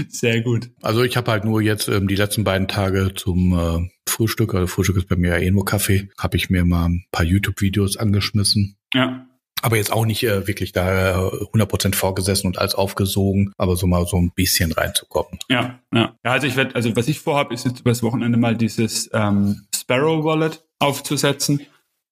[0.08, 0.70] Sehr gut.
[0.82, 4.66] Also ich habe halt nur jetzt ähm, die letzten beiden Tage zum äh, Frühstück, also
[4.66, 7.96] Frühstück ist bei mir ja eh nur Kaffee, habe ich mir mal ein paar YouTube-Videos
[7.96, 8.76] angeschmissen.
[8.94, 9.27] Ja.
[9.62, 13.86] Aber jetzt auch nicht äh, wirklich da äh, 100% vorgesessen und alles aufgesogen, aber so
[13.86, 15.38] mal so ein bisschen reinzukommen.
[15.48, 16.14] Ja, ja.
[16.24, 19.66] Ja, also ich werde, also was ich vorhabe, ist jetzt übers Wochenende mal dieses ähm,
[19.74, 21.62] Sparrow Wallet aufzusetzen,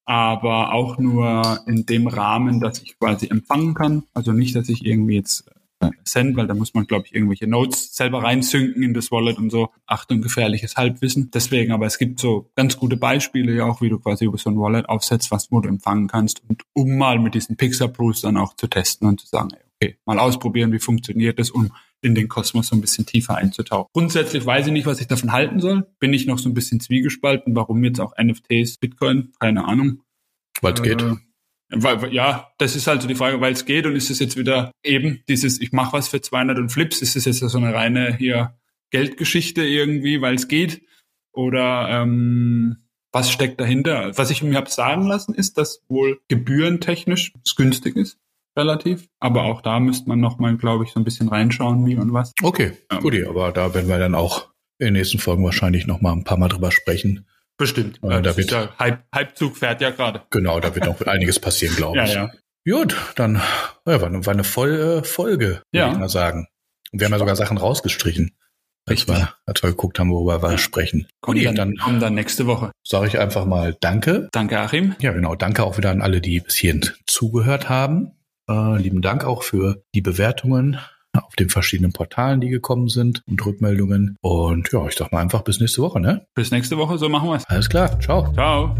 [0.04, 4.04] aber auch nur in dem Rahmen, dass ich quasi empfangen kann.
[4.14, 5.44] Also nicht, dass ich irgendwie jetzt
[6.04, 9.50] send, weil da muss man, glaube ich, irgendwelche Notes selber reinsynken in das Wallet und
[9.50, 9.70] so.
[9.86, 11.30] Achtung, gefährliches Halbwissen.
[11.30, 14.50] Deswegen, aber es gibt so ganz gute Beispiele ja auch, wie du quasi über so
[14.50, 18.22] ein Wallet aufsetzt, was wo du empfangen kannst und um mal mit diesen Pixar Pros
[18.22, 22.14] dann auch zu testen und zu sagen, okay, mal ausprobieren, wie funktioniert das, um in
[22.14, 23.88] den Kosmos so ein bisschen tiefer einzutauchen.
[23.92, 25.86] Grundsätzlich weiß ich nicht, was ich davon halten soll.
[25.98, 30.02] Bin ich noch so ein bisschen zwiegespalten, warum jetzt auch NFTs, Bitcoin, keine Ahnung.
[30.60, 31.04] Weil es äh, geht.
[31.68, 34.36] Weil, ja, das ist halt so die Frage, weil es geht und ist es jetzt
[34.36, 37.74] wieder eben dieses, ich mache was für 200 und Flips, ist es jetzt so eine
[37.74, 38.56] reine hier
[38.90, 40.82] Geldgeschichte irgendwie, weil es geht?
[41.32, 44.16] Oder ähm, was steckt dahinter?
[44.16, 48.18] Was ich mir habe sagen lassen, ist, dass wohl gebührentechnisch es günstig ist
[48.56, 49.08] relativ.
[49.20, 52.32] Aber auch da müsste man nochmal, glaube ich, so ein bisschen reinschauen, wie und was.
[52.42, 54.48] Okay, ähm, gut, aber da werden wir dann auch
[54.78, 57.26] in den nächsten Folgen wahrscheinlich nochmal ein paar Mal drüber sprechen.
[57.58, 58.00] Bestimmt.
[58.02, 60.22] Äh, da wird, ja, Halb, Halbzug fährt ja gerade.
[60.30, 62.14] Genau, da wird noch einiges passieren, glaube ich.
[62.14, 62.30] Ja,
[62.66, 62.78] ja.
[62.78, 63.36] Gut, dann
[63.86, 65.84] ja, war, war eine volle Folge, ja.
[65.84, 66.48] würde ich mal sagen.
[66.92, 68.32] Und wir haben ja sogar Sachen rausgestrichen.
[68.88, 71.08] Als wir, als wir geguckt haben, worüber wir sprechen.
[71.20, 72.70] Gut, dann, dann kommen dann nächste Woche.
[72.86, 74.28] Sage ich einfach mal Danke.
[74.30, 74.94] Danke, Achim.
[75.00, 75.34] Ja, genau.
[75.34, 78.12] Danke auch wieder an alle, die bis hierhin zugehört haben.
[78.48, 80.78] Äh, lieben Dank auch für die Bewertungen
[81.24, 84.16] auf den verschiedenen Portalen, die gekommen sind und Rückmeldungen.
[84.20, 86.26] Und ja, ich sag mal einfach bis nächste Woche, ne?
[86.34, 87.44] Bis nächste Woche, so machen wir es.
[87.46, 88.32] Alles klar, ciao.
[88.32, 88.74] Ciao.